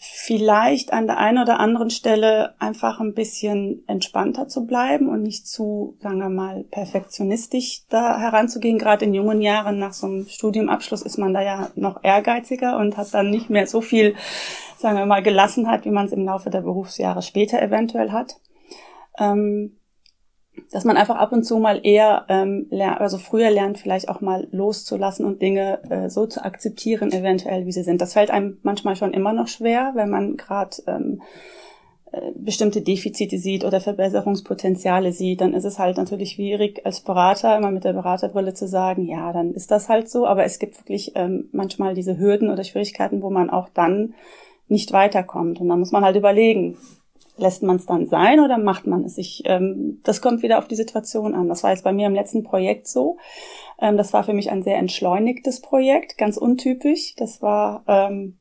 vielleicht 0.00 0.92
an 0.92 1.08
der 1.08 1.18
einen 1.18 1.42
oder 1.42 1.58
anderen 1.58 1.90
Stelle 1.90 2.54
einfach 2.60 3.00
ein 3.00 3.14
bisschen 3.14 3.82
entspannter 3.88 4.46
zu 4.46 4.64
bleiben 4.64 5.08
und 5.08 5.22
nicht 5.22 5.48
zu, 5.48 5.96
sagen 6.00 6.20
wir 6.20 6.28
mal, 6.28 6.62
perfektionistisch 6.70 7.82
da 7.88 8.20
heranzugehen. 8.20 8.78
Gerade 8.78 9.04
in 9.04 9.14
jungen 9.14 9.40
Jahren 9.42 9.80
nach 9.80 9.92
so 9.92 10.06
einem 10.06 10.28
Studiumabschluss 10.28 11.02
ist 11.02 11.18
man 11.18 11.34
da 11.34 11.42
ja 11.42 11.70
noch 11.74 12.04
ehrgeiziger 12.04 12.78
und 12.78 12.96
hat 12.96 13.12
dann 13.12 13.30
nicht 13.30 13.50
mehr 13.50 13.66
so 13.66 13.80
viel, 13.80 14.14
sagen 14.78 14.96
wir 14.96 15.06
mal, 15.06 15.22
Gelassenheit, 15.22 15.84
wie 15.84 15.90
man 15.90 16.06
es 16.06 16.12
im 16.12 16.24
Laufe 16.24 16.50
der 16.50 16.60
Berufsjahre 16.60 17.22
später 17.22 17.60
eventuell 17.60 18.12
hat. 18.12 18.36
Ähm, 19.18 19.77
dass 20.70 20.84
man 20.84 20.96
einfach 20.96 21.16
ab 21.16 21.32
und 21.32 21.44
zu 21.44 21.58
mal 21.58 21.80
eher, 21.82 22.24
ähm, 22.28 22.68
also 22.98 23.18
früher 23.18 23.50
lernt, 23.50 23.78
vielleicht 23.78 24.08
auch 24.08 24.20
mal 24.20 24.48
loszulassen 24.50 25.24
und 25.24 25.42
Dinge 25.42 25.80
äh, 25.90 26.08
so 26.10 26.26
zu 26.26 26.44
akzeptieren, 26.44 27.12
eventuell 27.12 27.66
wie 27.66 27.72
sie 27.72 27.82
sind. 27.82 28.00
Das 28.00 28.12
fällt 28.12 28.30
einem 28.30 28.58
manchmal 28.62 28.96
schon 28.96 29.12
immer 29.12 29.32
noch 29.32 29.48
schwer, 29.48 29.92
wenn 29.94 30.10
man 30.10 30.36
gerade 30.36 30.76
ähm, 30.86 31.22
äh, 32.10 32.32
bestimmte 32.34 32.80
Defizite 32.80 33.38
sieht 33.38 33.64
oder 33.64 33.80
Verbesserungspotenziale 33.80 35.12
sieht, 35.12 35.42
dann 35.42 35.52
ist 35.52 35.64
es 35.64 35.78
halt 35.78 35.98
natürlich 35.98 36.32
schwierig 36.32 36.86
als 36.86 37.00
Berater 37.00 37.56
immer 37.56 37.70
mit 37.70 37.84
der 37.84 37.92
Beraterbrille 37.92 38.54
zu 38.54 38.66
sagen, 38.66 39.06
ja, 39.06 39.32
dann 39.32 39.52
ist 39.52 39.70
das 39.70 39.90
halt 39.90 40.08
so. 40.08 40.26
Aber 40.26 40.44
es 40.44 40.58
gibt 40.58 40.78
wirklich 40.78 41.12
ähm, 41.16 41.48
manchmal 41.52 41.94
diese 41.94 42.18
Hürden 42.18 42.50
oder 42.50 42.64
Schwierigkeiten, 42.64 43.20
wo 43.20 43.28
man 43.28 43.50
auch 43.50 43.68
dann 43.68 44.14
nicht 44.68 44.92
weiterkommt. 44.92 45.60
Und 45.60 45.68
dann 45.68 45.78
muss 45.78 45.92
man 45.92 46.04
halt 46.04 46.16
überlegen, 46.16 46.78
lässt 47.38 47.62
man 47.62 47.76
es 47.76 47.86
dann 47.86 48.06
sein 48.06 48.40
oder 48.40 48.58
macht 48.58 48.86
man 48.86 49.04
es? 49.04 49.18
Ich, 49.18 49.42
ähm, 49.46 50.00
das 50.04 50.20
kommt 50.20 50.42
wieder 50.42 50.58
auf 50.58 50.68
die 50.68 50.76
Situation 50.76 51.34
an. 51.34 51.48
Das 51.48 51.62
war 51.62 51.70
jetzt 51.70 51.84
bei 51.84 51.92
mir 51.92 52.06
im 52.06 52.14
letzten 52.14 52.42
Projekt 52.42 52.86
so. 52.86 53.18
Ähm, 53.80 53.96
das 53.96 54.12
war 54.12 54.24
für 54.24 54.34
mich 54.34 54.50
ein 54.50 54.62
sehr 54.62 54.76
entschleunigtes 54.76 55.60
Projekt, 55.60 56.18
ganz 56.18 56.36
untypisch. 56.36 57.14
Das 57.16 57.42
war, 57.42 57.84
ähm, 57.86 58.38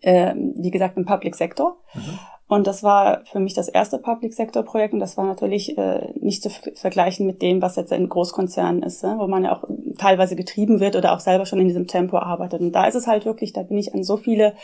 äh, 0.00 0.34
wie 0.36 0.70
gesagt, 0.70 0.96
im 0.96 1.04
Public 1.04 1.34
Sector. 1.34 1.76
Mhm. 1.94 2.18
Und 2.52 2.66
das 2.66 2.82
war 2.82 3.24
für 3.24 3.40
mich 3.40 3.54
das 3.54 3.68
erste 3.68 3.96
Public 3.96 4.34
Sector 4.34 4.62
Projekt 4.62 4.92
und 4.92 5.00
das 5.00 5.16
war 5.16 5.24
natürlich 5.24 5.78
äh, 5.78 6.12
nicht 6.20 6.42
zu 6.42 6.50
vergleichen 6.50 7.26
mit 7.26 7.40
dem, 7.40 7.62
was 7.62 7.76
jetzt 7.76 7.92
in 7.92 8.10
Großkonzernen 8.10 8.82
ist, 8.82 9.02
äh, 9.02 9.16
wo 9.16 9.26
man 9.26 9.44
ja 9.44 9.56
auch 9.56 9.64
teilweise 9.96 10.36
getrieben 10.36 10.78
wird 10.78 10.94
oder 10.94 11.14
auch 11.14 11.20
selber 11.20 11.46
schon 11.46 11.60
in 11.60 11.68
diesem 11.68 11.86
Tempo 11.86 12.18
arbeitet. 12.18 12.60
Und 12.60 12.72
da 12.72 12.86
ist 12.86 12.94
es 12.94 13.06
halt 13.06 13.24
wirklich, 13.24 13.54
da 13.54 13.62
bin 13.62 13.78
ich 13.78 13.94
an 13.94 14.04
so 14.04 14.18
viele, 14.18 14.54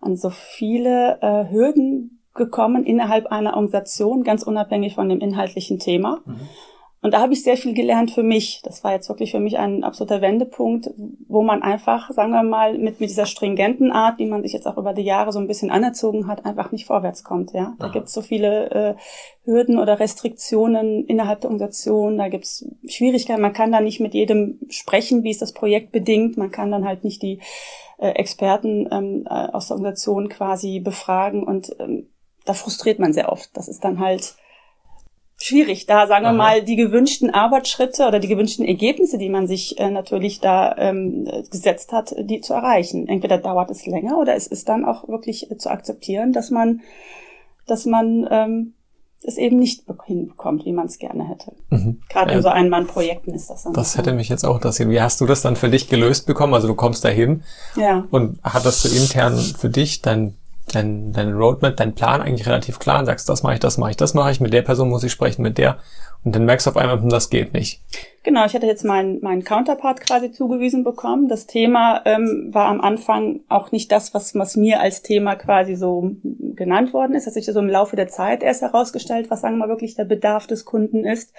an 0.00 0.16
so 0.16 0.30
viele 0.30 1.18
äh, 1.22 1.50
Hürden 1.50 2.23
gekommen 2.34 2.84
innerhalb 2.84 3.26
einer 3.26 3.54
Organisation, 3.54 4.24
ganz 4.24 4.42
unabhängig 4.42 4.94
von 4.94 5.08
dem 5.08 5.20
inhaltlichen 5.20 5.78
Thema. 5.78 6.20
Mhm. 6.24 6.40
Und 7.04 7.12
da 7.12 7.20
habe 7.20 7.34
ich 7.34 7.42
sehr 7.42 7.58
viel 7.58 7.74
gelernt 7.74 8.12
für 8.12 8.22
mich. 8.22 8.62
Das 8.62 8.82
war 8.82 8.92
jetzt 8.92 9.10
wirklich 9.10 9.30
für 9.30 9.38
mich 9.38 9.58
ein 9.58 9.84
absoluter 9.84 10.22
Wendepunkt, 10.22 10.88
wo 11.28 11.42
man 11.42 11.62
einfach, 11.62 12.10
sagen 12.12 12.32
wir 12.32 12.42
mal, 12.42 12.78
mit, 12.78 12.98
mit 12.98 13.10
dieser 13.10 13.26
stringenten 13.26 13.92
Art, 13.92 14.18
die 14.18 14.24
man 14.24 14.42
sich 14.42 14.54
jetzt 14.54 14.66
auch 14.66 14.78
über 14.78 14.94
die 14.94 15.02
Jahre 15.02 15.30
so 15.30 15.38
ein 15.38 15.46
bisschen 15.46 15.70
anerzogen 15.70 16.28
hat, 16.28 16.46
einfach 16.46 16.72
nicht 16.72 16.86
vorwärts 16.86 17.22
kommt. 17.22 17.52
Ja, 17.52 17.74
Da 17.78 17.88
gibt 17.88 18.06
es 18.06 18.14
so 18.14 18.22
viele 18.22 18.70
äh, 18.70 18.94
Hürden 19.44 19.78
oder 19.78 20.00
Restriktionen 20.00 21.04
innerhalb 21.04 21.42
der 21.42 21.50
Organisation. 21.50 22.16
Da 22.16 22.28
gibt 22.28 22.44
es 22.44 22.66
Schwierigkeiten. 22.88 23.42
Man 23.42 23.52
kann 23.52 23.70
da 23.70 23.82
nicht 23.82 24.00
mit 24.00 24.14
jedem 24.14 24.60
sprechen, 24.70 25.24
wie 25.24 25.30
es 25.30 25.38
das 25.38 25.52
Projekt 25.52 25.92
bedingt. 25.92 26.38
Man 26.38 26.52
kann 26.52 26.70
dann 26.70 26.86
halt 26.86 27.04
nicht 27.04 27.20
die 27.20 27.38
äh, 27.98 28.12
Experten 28.12 28.88
ähm, 28.90 29.26
äh, 29.26 29.48
aus 29.52 29.68
der 29.68 29.76
Organisation 29.76 30.30
quasi 30.30 30.80
befragen 30.80 31.42
und 31.42 31.76
ähm, 31.78 32.08
da 32.44 32.54
frustriert 32.54 32.98
man 32.98 33.12
sehr 33.12 33.30
oft. 33.30 33.50
Das 33.54 33.68
ist 33.68 33.84
dann 33.84 33.98
halt 33.98 34.34
schwierig, 35.36 35.86
da 35.86 36.06
sagen 36.06 36.24
Aha. 36.26 36.32
wir 36.32 36.38
mal 36.38 36.62
die 36.62 36.76
gewünschten 36.76 37.30
Arbeitsschritte 37.30 38.06
oder 38.06 38.20
die 38.20 38.28
gewünschten 38.28 38.64
Ergebnisse, 38.64 39.18
die 39.18 39.28
man 39.28 39.46
sich 39.46 39.78
äh, 39.78 39.90
natürlich 39.90 40.40
da 40.40 40.76
ähm, 40.78 41.28
gesetzt 41.50 41.92
hat, 41.92 42.14
die 42.18 42.40
zu 42.40 42.54
erreichen. 42.54 43.08
Entweder 43.08 43.38
dauert 43.38 43.70
es 43.70 43.86
länger 43.86 44.18
oder 44.18 44.34
es 44.34 44.46
ist 44.46 44.68
dann 44.68 44.84
auch 44.84 45.08
wirklich 45.08 45.50
äh, 45.50 45.58
zu 45.58 45.70
akzeptieren, 45.70 46.32
dass 46.32 46.50
man, 46.50 46.82
dass 47.66 47.84
man 47.84 48.26
ähm, 48.30 48.74
es 49.22 49.38
eben 49.38 49.58
nicht 49.58 49.84
hinbekommt, 50.04 50.66
wie 50.66 50.72
man 50.72 50.86
es 50.86 50.98
gerne 50.98 51.28
hätte. 51.28 51.52
Mhm. 51.70 52.00
Gerade 52.08 52.30
ja. 52.30 52.36
in 52.36 52.42
so 52.42 52.48
Ein-Mann-Projekten 52.48 53.32
ist 53.32 53.48
das 53.50 53.64
dann. 53.64 53.72
Das 53.72 53.96
hätte 53.96 54.12
mich 54.12 54.28
jetzt 54.28 54.44
auch 54.44 54.56
interessiert. 54.56 54.90
Wie 54.90 55.00
hast 55.00 55.20
du 55.20 55.26
das 55.26 55.42
dann 55.42 55.56
für 55.56 55.70
dich 55.70 55.88
gelöst 55.88 56.26
bekommen? 56.26 56.54
Also 56.54 56.68
du 56.68 56.74
kommst 56.74 57.04
dahin 57.04 57.42
ja. 57.76 58.06
und 58.10 58.38
hattest 58.42 58.84
du 58.84 58.88
intern 58.88 59.36
für 59.36 59.70
dich 59.70 60.02
dein 60.02 60.36
dein, 60.72 61.12
dein 61.12 61.32
Roadmap, 61.32 61.76
dein 61.76 61.94
Plan 61.94 62.20
eigentlich 62.20 62.46
relativ 62.46 62.78
klar 62.78 63.00
und 63.00 63.06
sagst, 63.06 63.28
das 63.28 63.42
mache 63.42 63.54
ich, 63.54 63.60
das 63.60 63.78
mache 63.78 63.90
ich, 63.90 63.96
das 63.96 64.14
mache 64.14 64.30
ich, 64.30 64.40
mit 64.40 64.52
der 64.52 64.62
Person 64.62 64.88
muss 64.88 65.04
ich 65.04 65.12
sprechen, 65.12 65.42
mit 65.42 65.58
der. 65.58 65.78
Und 66.24 66.34
dann 66.34 66.46
merkst 66.46 66.66
du 66.66 66.70
auf 66.70 66.76
einmal, 66.76 67.00
hm, 67.00 67.10
das 67.10 67.30
geht 67.30 67.52
nicht. 67.52 67.82
Genau, 68.24 68.46
ich 68.46 68.54
hatte 68.54 68.66
jetzt 68.66 68.86
meinen 68.86 69.20
meinen 69.20 69.44
Counterpart 69.44 70.00
quasi 70.00 70.32
zugewiesen 70.32 70.82
bekommen. 70.82 71.28
Das 71.28 71.46
Thema 71.46 72.00
ähm, 72.06 72.48
war 72.52 72.68
am 72.68 72.80
Anfang 72.80 73.40
auch 73.50 73.70
nicht 73.70 73.92
das, 73.92 74.14
was, 74.14 74.34
was 74.34 74.56
mir 74.56 74.80
als 74.80 75.02
Thema 75.02 75.36
quasi 75.36 75.74
so 75.74 76.16
genannt 76.22 76.94
worden 76.94 77.14
ist. 77.14 77.26
Das 77.26 77.34
sich 77.34 77.44
so 77.44 77.60
im 77.60 77.68
Laufe 77.68 77.96
der 77.96 78.08
Zeit 78.08 78.42
erst 78.42 78.62
herausgestellt, 78.62 79.28
was 79.28 79.42
sagen 79.42 79.58
wir 79.58 79.68
wirklich 79.68 79.94
der 79.94 80.06
Bedarf 80.06 80.46
des 80.46 80.64
Kunden 80.64 81.04
ist. 81.04 81.34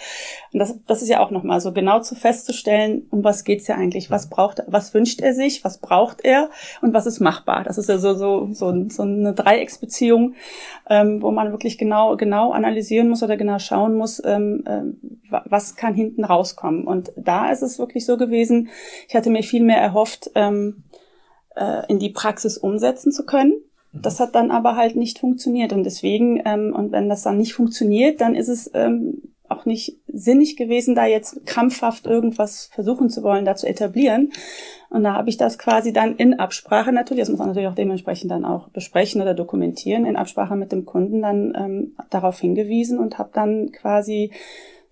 Und 0.53 0.59
das, 0.59 0.79
das 0.85 1.01
ist 1.01 1.09
ja 1.09 1.21
auch 1.21 1.31
nochmal 1.31 1.59
so 1.59 1.73
genau 1.73 2.01
zu 2.01 2.13
festzustellen, 2.13 3.07
um 3.09 3.23
was 3.23 3.45
geht's 3.45 3.65
ja 3.65 3.77
eigentlich? 3.77 4.11
Was 4.11 4.29
braucht, 4.29 4.61
was 4.67 4.93
wünscht 4.93 5.21
er 5.21 5.33
sich? 5.33 5.63
Was 5.63 5.79
braucht 5.79 6.23
er? 6.23 6.51
Und 6.83 6.93
was 6.93 7.07
ist 7.07 7.19
machbar? 7.19 7.63
Das 7.63 7.79
ist 7.79 7.89
ja 7.89 7.97
so, 7.97 8.13
so, 8.13 8.49
so, 8.51 8.89
so 8.89 9.01
eine 9.01 9.33
Dreiecksbeziehung, 9.33 10.35
ähm, 10.87 11.23
wo 11.23 11.31
man 11.31 11.49
wirklich 11.49 11.79
genau, 11.79 12.15
genau 12.15 12.51
analysieren 12.51 13.09
muss 13.09 13.23
oder 13.23 13.37
genau 13.37 13.57
schauen 13.57 13.95
muss, 13.95 14.21
ähm, 14.23 14.63
äh, 14.67 14.74
was 15.29 15.75
kann 15.75 15.93
hinten 15.93 16.23
rauskommen. 16.23 16.85
Und 16.85 17.11
da 17.17 17.51
ist 17.51 17.61
es 17.61 17.79
wirklich 17.79 18.05
so 18.05 18.17
gewesen, 18.17 18.69
ich 19.07 19.15
hatte 19.15 19.29
mir 19.29 19.43
viel 19.43 19.63
mehr 19.63 19.79
erhofft, 19.79 20.31
ähm, 20.35 20.83
äh, 21.55 21.83
in 21.87 21.99
die 21.99 22.09
Praxis 22.09 22.57
umsetzen 22.57 23.11
zu 23.11 23.25
können. 23.25 23.53
Das 23.93 24.19
hat 24.19 24.35
dann 24.35 24.51
aber 24.51 24.75
halt 24.75 24.95
nicht 24.95 25.19
funktioniert. 25.19 25.71
Und 25.71 25.83
deswegen, 25.83 26.41
ähm, 26.45 26.73
und 26.75 26.91
wenn 26.91 27.09
das 27.09 27.23
dann 27.23 27.37
nicht 27.37 27.53
funktioniert, 27.53 28.19
dann 28.19 28.35
ist 28.35 28.49
es 28.49 28.69
ähm, 28.73 29.34
auch 29.55 29.65
nicht 29.65 29.97
sinnig 30.07 30.57
gewesen, 30.57 30.95
da 30.95 31.05
jetzt 31.05 31.45
krampfhaft 31.45 32.05
irgendwas 32.05 32.69
versuchen 32.73 33.09
zu 33.09 33.23
wollen, 33.23 33.45
da 33.45 33.55
zu 33.55 33.67
etablieren. 33.67 34.31
Und 34.89 35.03
da 35.03 35.13
habe 35.13 35.29
ich 35.29 35.37
das 35.37 35.57
quasi 35.57 35.93
dann 35.93 36.15
in 36.15 36.39
Absprache 36.39 36.91
natürlich, 36.91 37.21
das 37.21 37.29
muss 37.29 37.39
man 37.39 37.49
natürlich 37.49 37.69
auch 37.69 37.75
dementsprechend 37.75 38.31
dann 38.31 38.45
auch 38.45 38.69
besprechen 38.69 39.21
oder 39.21 39.33
dokumentieren, 39.33 40.05
in 40.05 40.15
Absprache 40.15 40.55
mit 40.55 40.71
dem 40.71 40.85
Kunden 40.85 41.21
dann 41.21 41.53
ähm, 41.55 41.95
darauf 42.09 42.39
hingewiesen 42.39 42.99
und 42.99 43.17
habe 43.17 43.31
dann 43.33 43.71
quasi 43.71 44.31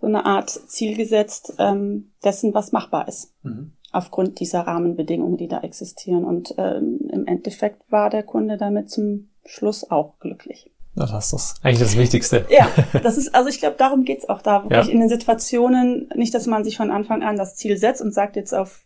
so 0.01 0.07
eine 0.07 0.25
Art 0.25 0.49
Ziel 0.49 0.97
gesetzt 0.97 1.53
ähm, 1.59 2.11
dessen, 2.23 2.53
was 2.53 2.73
machbar 2.73 3.07
ist. 3.07 3.33
Mhm. 3.43 3.71
Aufgrund 3.93 4.39
dieser 4.39 4.61
Rahmenbedingungen, 4.61 5.37
die 5.37 5.47
da 5.47 5.61
existieren. 5.61 6.25
Und 6.25 6.55
ähm, 6.57 6.99
im 7.09 7.27
Endeffekt 7.27 7.89
war 7.89 8.09
der 8.09 8.23
Kunde 8.23 8.57
damit 8.57 8.89
zum 8.89 9.29
Schluss 9.45 9.89
auch 9.89 10.19
glücklich. 10.19 10.72
Das 10.95 11.33
ist 11.33 11.55
eigentlich 11.63 11.79
das 11.79 11.97
Wichtigste. 11.97 12.45
Ja, 12.49 12.69
das 13.03 13.17
ist, 13.17 13.33
also 13.33 13.49
ich 13.49 13.59
glaube, 13.59 13.75
darum 13.77 14.03
geht's 14.03 14.29
auch 14.29 14.41
da, 14.41 14.63
wirklich 14.63 14.87
ja. 14.87 14.93
in 14.93 14.99
den 14.99 15.09
Situationen, 15.09 16.09
nicht, 16.15 16.33
dass 16.33 16.45
man 16.45 16.63
sich 16.63 16.77
von 16.77 16.91
Anfang 16.91 17.23
an 17.23 17.35
das 17.35 17.55
Ziel 17.55 17.77
setzt 17.77 18.01
und 18.01 18.13
sagt 18.13 18.35
jetzt 18.35 18.53
auf 18.53 18.81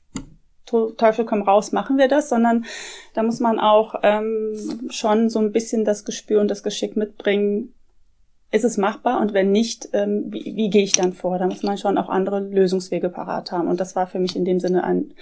Teufel 0.66 1.26
komm 1.26 1.44
raus, 1.44 1.72
machen 1.72 1.98
wir 1.98 2.10
das, 2.10 2.28
sondern 2.28 2.66
da 3.14 3.24
muss 3.24 3.40
man 3.40 3.58
auch 3.60 3.96
ähm, 4.04 4.54
schon 4.90 5.30
so 5.30 5.40
ein 5.40 5.54
bisschen 5.54 5.86
das 5.86 6.04
Gespür 6.04 6.42
und 6.42 6.52
das 6.52 6.62
Geschick 6.62 6.98
mitbringen, 6.98 7.74
ist 8.52 8.66
es 8.66 8.78
machbar 8.78 9.20
und 9.22 9.34
wenn 9.34 9.52
nicht, 9.52 9.90
ähm, 9.94 10.26
wie, 10.28 10.56
wie 10.56 10.70
gehe 10.70 10.84
ich 10.84 10.96
dann 10.96 11.14
vor? 11.14 11.38
Da 11.38 11.48
muss 11.48 11.64
man 11.64 11.78
schon 11.78 11.98
auch 11.98 12.10
andere 12.10 12.40
Lösungswege 12.40 13.10
parat 13.10 13.52
haben. 13.52 13.68
Und 13.68 13.80
das 13.80 13.96
war 13.96 14.08
für 14.08 14.20
mich 14.20 14.36
in 14.36 14.46
dem 14.46 14.60
Sinne 14.60 14.84
ein 14.84 15.14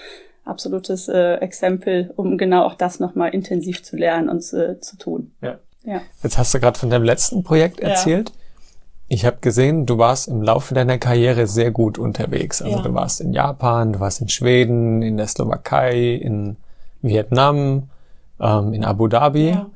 absolutes 0.44 1.08
äh, 1.08 1.36
Exempel, 1.36 2.14
um 2.16 2.38
genau 2.38 2.64
auch 2.64 2.76
das 2.76 3.00
nochmal 3.00 3.34
intensiv 3.34 3.84
zu 3.84 3.98
lernen 3.98 4.30
und 4.30 4.42
äh, 4.54 4.80
zu 4.80 4.98
tun. 4.98 5.32
Ja. 5.42 5.60
Ja. 5.86 6.02
Jetzt 6.24 6.38
hast 6.38 6.54
du 6.54 6.60
gerade 6.60 6.78
von 6.78 6.90
deinem 6.90 7.04
letzten 7.04 7.44
Projekt 7.44 7.80
erzählt. 7.80 8.30
Ja. 8.30 8.36
Ich 9.08 9.26
habe 9.26 9.38
gesehen, 9.40 9.86
du 9.86 10.00
warst 10.00 10.28
im 10.28 10.42
Laufe 10.42 10.74
deiner 10.74 10.98
Karriere 10.98 11.46
sehr 11.46 11.70
gut 11.70 12.00
unterwegs. 12.00 12.62
Also 12.62 12.78
ja. 12.78 12.84
du 12.84 12.94
warst 12.94 13.22
in 13.22 13.34
Japan, 13.34 13.94
du 13.94 14.00
warst 14.00 14.20
in 14.22 14.30
Schweden, 14.30 15.04
in 15.04 15.18
der 15.18 15.28
Slowakei, 15.28 16.16
in 16.16 16.58
Vietnam, 17.02 17.90
ähm, 18.40 18.74
in 18.74 18.84
Abu 18.84 19.08
Dhabi. 19.08 19.50
Ja. 19.50 19.68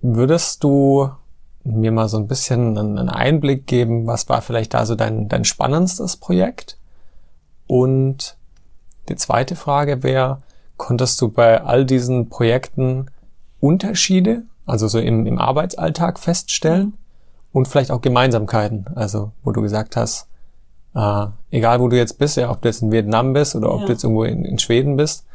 Würdest 0.00 0.64
du 0.64 1.10
mir 1.62 1.92
mal 1.92 2.08
so 2.08 2.16
ein 2.16 2.26
bisschen 2.26 2.78
einen 2.78 3.10
Einblick 3.10 3.66
geben, 3.66 4.06
was 4.06 4.30
war 4.30 4.40
vielleicht 4.40 4.72
da 4.72 4.86
so 4.86 4.94
dein, 4.94 5.28
dein 5.28 5.44
spannendstes 5.44 6.16
Projekt? 6.16 6.78
Und 7.66 8.36
die 9.10 9.16
zweite 9.16 9.56
Frage 9.56 10.02
wäre, 10.02 10.38
konntest 10.78 11.20
du 11.20 11.28
bei 11.28 11.60
all 11.60 11.84
diesen 11.84 12.30
Projekten 12.30 13.10
Unterschiede, 13.60 14.44
also 14.70 14.88
so 14.88 14.98
im, 14.98 15.26
im 15.26 15.38
Arbeitsalltag 15.38 16.18
feststellen 16.18 16.94
und 17.52 17.68
vielleicht 17.68 17.90
auch 17.90 18.00
Gemeinsamkeiten, 18.00 18.86
also 18.94 19.32
wo 19.42 19.52
du 19.52 19.60
gesagt 19.62 19.96
hast, 19.96 20.28
äh, 20.94 21.26
egal 21.50 21.80
wo 21.80 21.88
du 21.88 21.96
jetzt 21.96 22.18
bist, 22.18 22.36
ja, 22.36 22.50
ob 22.50 22.62
du 22.62 22.68
jetzt 22.68 22.82
in 22.82 22.92
Vietnam 22.92 23.32
bist 23.32 23.54
oder 23.54 23.72
ob 23.72 23.80
ja. 23.80 23.86
du 23.86 23.92
jetzt 23.92 24.04
irgendwo 24.04 24.24
in, 24.24 24.44
in 24.44 24.58
Schweden 24.58 24.96
bist, 24.96 25.26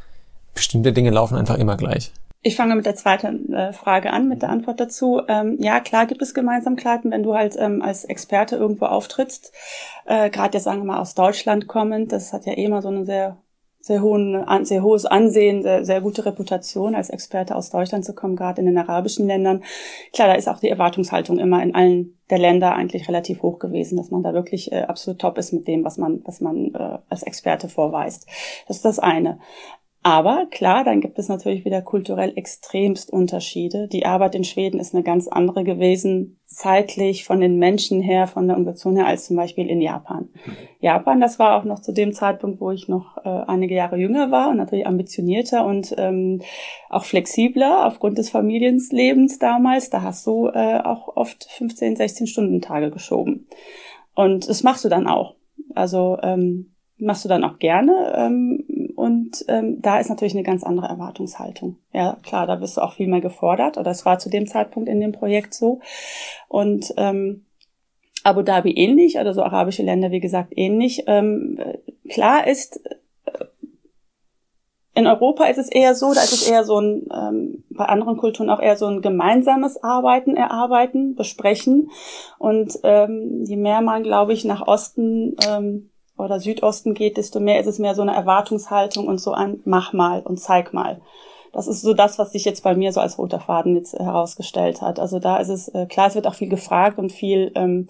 bestimmte 0.53 0.93
Dinge 0.93 1.11
laufen 1.11 1.37
einfach 1.37 1.57
immer 1.57 1.77
gleich. 1.77 2.11
Ich 2.41 2.55
fange 2.55 2.75
mit 2.75 2.85
der 2.85 2.95
zweiten 2.95 3.51
äh, 3.53 3.73
Frage 3.73 4.13
an, 4.13 4.29
mit 4.29 4.43
der 4.43 4.49
Antwort 4.49 4.79
dazu. 4.79 5.19
Ähm, 5.27 5.57
ja, 5.59 5.79
klar 5.79 6.05
gibt 6.05 6.21
es 6.21 6.35
Gemeinsamkeiten, 6.35 7.09
wenn 7.09 7.23
du 7.23 7.33
halt 7.33 7.55
ähm, 7.57 7.81
als 7.81 8.05
Experte 8.05 8.55
irgendwo 8.55 8.85
auftrittst. 8.85 9.51
Äh, 10.05 10.29
Gerade 10.29 10.55
jetzt 10.55 10.65
sagen 10.65 10.81
wir 10.81 10.85
mal 10.85 10.99
aus 10.99 11.15
Deutschland 11.15 11.67
kommend, 11.67 12.11
das 12.11 12.33
hat 12.33 12.45
ja 12.45 12.53
eh 12.53 12.65
immer 12.65 12.83
so 12.83 12.89
eine 12.89 13.03
sehr 13.03 13.37
sehr, 13.85 14.01
hohen, 14.01 14.43
sehr 14.65 14.81
hohes 14.81 15.05
Ansehen, 15.05 15.61
sehr, 15.61 15.85
sehr 15.85 16.01
gute 16.01 16.25
Reputation 16.25 16.95
als 16.95 17.11
Experte 17.11 17.55
aus 17.55 17.69
Deutschland 17.69 18.03
zu 18.03 18.15
kommen, 18.15 18.35
gerade 18.35 18.59
in 18.59 18.65
den 18.65 18.79
arabischen 18.79 19.27
Ländern. 19.27 19.61
Klar, 20.11 20.27
da 20.27 20.33
ist 20.33 20.49
auch 20.49 20.59
die 20.59 20.69
Erwartungshaltung 20.69 21.37
immer 21.37 21.61
in 21.61 21.75
allen 21.75 22.17
der 22.31 22.39
Länder 22.39 22.73
eigentlich 22.73 23.07
relativ 23.07 23.43
hoch 23.43 23.59
gewesen, 23.59 23.95
dass 23.95 24.09
man 24.09 24.23
da 24.23 24.33
wirklich 24.33 24.71
äh, 24.71 24.81
absolut 24.81 25.19
top 25.21 25.37
ist 25.37 25.53
mit 25.53 25.67
dem, 25.67 25.83
was 25.83 25.99
man, 25.99 26.23
was 26.25 26.41
man 26.41 26.73
äh, 26.73 26.97
als 27.09 27.21
Experte 27.21 27.69
vorweist. 27.69 28.25
Das 28.67 28.77
ist 28.77 28.85
das 28.85 28.97
eine. 28.97 29.37
Aber 30.05 30.45
klar, 30.51 30.83
dann 30.83 31.01
gibt 31.01 31.17
es 31.17 31.29
natürlich 31.29 31.65
wieder 31.65 31.81
kulturell 31.81 32.33
extremst 32.35 33.11
Unterschiede. 33.11 33.87
Die 33.87 34.05
Arbeit 34.05 34.35
in 34.35 34.43
Schweden 34.43 34.79
ist 34.79 34.93
eine 34.93 35.03
ganz 35.03 35.27
andere 35.27 35.63
gewesen, 35.63 36.39
zeitlich 36.45 37.25
von 37.25 37.39
den 37.39 37.57
Menschen 37.57 38.01
her, 38.01 38.27
von 38.27 38.45
der 38.45 38.55
Organisation 38.55 38.97
her, 38.97 39.07
als 39.07 39.25
zum 39.25 39.35
Beispiel 39.35 39.67
in 39.67 39.81
Japan. 39.81 40.29
Japan, 40.79 41.21
das 41.21 41.39
war 41.39 41.55
auch 41.59 41.63
noch 41.63 41.79
zu 41.79 41.91
dem 41.91 42.13
Zeitpunkt, 42.13 42.61
wo 42.61 42.69
ich 42.69 42.87
noch 42.87 43.17
äh, 43.25 43.29
einige 43.47 43.73
Jahre 43.73 43.97
jünger 43.97 44.29
war 44.29 44.51
und 44.51 44.57
natürlich 44.57 44.85
ambitionierter 44.85 45.65
und 45.65 45.95
ähm, 45.97 46.43
auch 46.91 47.05
flexibler 47.05 47.87
aufgrund 47.87 48.19
des 48.19 48.29
Familienlebens 48.29 49.39
damals. 49.39 49.89
Da 49.89 50.03
hast 50.03 50.27
du 50.27 50.49
äh, 50.49 50.81
auch 50.83 51.17
oft 51.17 51.45
15, 51.49 51.95
16 51.95 52.27
Stunden 52.27 52.61
Tage 52.61 52.91
geschoben. 52.91 53.47
Und 54.13 54.47
das 54.49 54.61
machst 54.61 54.85
du 54.85 54.89
dann 54.89 55.07
auch. 55.07 55.33
Also 55.73 56.19
ähm, 56.21 56.75
machst 56.99 57.25
du 57.25 57.29
dann 57.29 57.43
auch 57.43 57.57
gerne. 57.57 58.13
Ähm, 58.15 58.65
und 59.05 59.45
ähm, 59.49 59.83
da 59.83 59.99
ist 59.99 60.09
natürlich 60.09 60.33
eine 60.33 60.41
ganz 60.41 60.63
andere 60.63 60.87
Erwartungshaltung. 60.87 61.77
Ja, 61.93 62.17
klar, 62.23 62.47
da 62.47 62.55
bist 62.55 62.75
du 62.75 62.81
auch 62.81 62.93
viel 62.93 63.07
mehr 63.07 63.21
gefordert. 63.21 63.77
Oder 63.77 63.91
es 63.91 64.03
war 64.03 64.17
zu 64.17 64.31
dem 64.31 64.47
Zeitpunkt 64.47 64.89
in 64.89 64.99
dem 64.99 65.11
Projekt 65.11 65.53
so. 65.53 65.79
Und 66.47 66.91
ähm, 66.97 67.45
Abu 68.23 68.41
Dhabi 68.41 68.71
ähnlich, 68.71 69.19
oder 69.19 69.35
so 69.35 69.43
arabische 69.43 69.83
Länder, 69.83 70.09
wie 70.09 70.21
gesagt, 70.21 70.53
ähnlich. 70.55 71.03
Ähm, 71.05 71.59
klar 72.09 72.47
ist, 72.47 72.83
äh, 73.25 73.45
in 74.95 75.05
Europa 75.05 75.45
ist 75.45 75.59
es 75.59 75.69
eher 75.69 75.93
so, 75.93 76.11
da 76.15 76.21
ist 76.21 76.33
es 76.33 76.49
eher 76.49 76.63
so 76.63 76.79
ein, 76.79 77.07
ähm, 77.13 77.63
bei 77.69 77.85
anderen 77.85 78.17
Kulturen 78.17 78.49
auch 78.49 78.59
eher 78.59 78.75
so 78.75 78.87
ein 78.87 79.03
gemeinsames 79.03 79.83
Arbeiten, 79.83 80.35
Erarbeiten, 80.35 81.13
Besprechen. 81.13 81.91
Und 82.39 82.79
ähm, 82.81 83.43
je 83.43 83.57
mehr 83.57 83.81
man, 83.81 84.01
glaube 84.01 84.33
ich, 84.33 84.45
nach 84.45 84.65
Osten 84.65 85.35
ähm, 85.47 85.91
oder 86.17 86.39
Südosten 86.39 86.93
geht, 86.93 87.17
desto 87.17 87.39
mehr 87.39 87.59
ist 87.59 87.67
es 87.67 87.79
mehr 87.79 87.95
so 87.95 88.01
eine 88.01 88.15
Erwartungshaltung 88.15 89.07
und 89.07 89.19
so 89.19 89.33
ein 89.33 89.61
Mach 89.65 89.93
mal 89.93 90.21
und 90.21 90.39
zeig 90.39 90.73
mal. 90.73 91.01
Das 91.51 91.67
ist 91.67 91.81
so 91.81 91.93
das, 91.93 92.19
was 92.19 92.33
sich 92.33 92.43
jetzt 92.43 92.63
bei 92.63 92.75
mir 92.75 92.91
so 92.91 92.99
als 92.99 93.17
roter 93.17 93.39
Faden 93.39 93.75
jetzt 93.77 93.93
herausgestellt 93.93 94.81
hat. 94.81 94.99
Also 94.99 95.19
da 95.19 95.37
ist 95.37 95.49
es, 95.49 95.69
äh, 95.69 95.85
klar, 95.85 96.07
es 96.07 96.15
wird 96.15 96.27
auch 96.27 96.35
viel 96.35 96.49
gefragt 96.49 96.99
und 96.99 97.13
viel 97.13 97.51
ähm, 97.55 97.87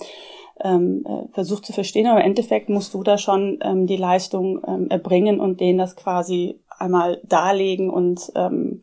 ähm, 0.63 1.03
äh, 1.05 1.33
versucht 1.33 1.65
zu 1.65 1.73
verstehen, 1.73 2.07
aber 2.07 2.19
im 2.19 2.27
Endeffekt 2.27 2.69
musst 2.69 2.93
du 2.93 3.03
da 3.03 3.17
schon 3.17 3.59
ähm, 3.61 3.87
die 3.87 3.97
Leistung 3.97 4.61
ähm, 4.67 4.89
erbringen 4.89 5.39
und 5.39 5.59
denen 5.59 5.79
das 5.79 5.95
quasi 5.95 6.59
einmal 6.69 7.19
darlegen 7.23 7.89
und 7.89 8.31
ähm, 8.35 8.81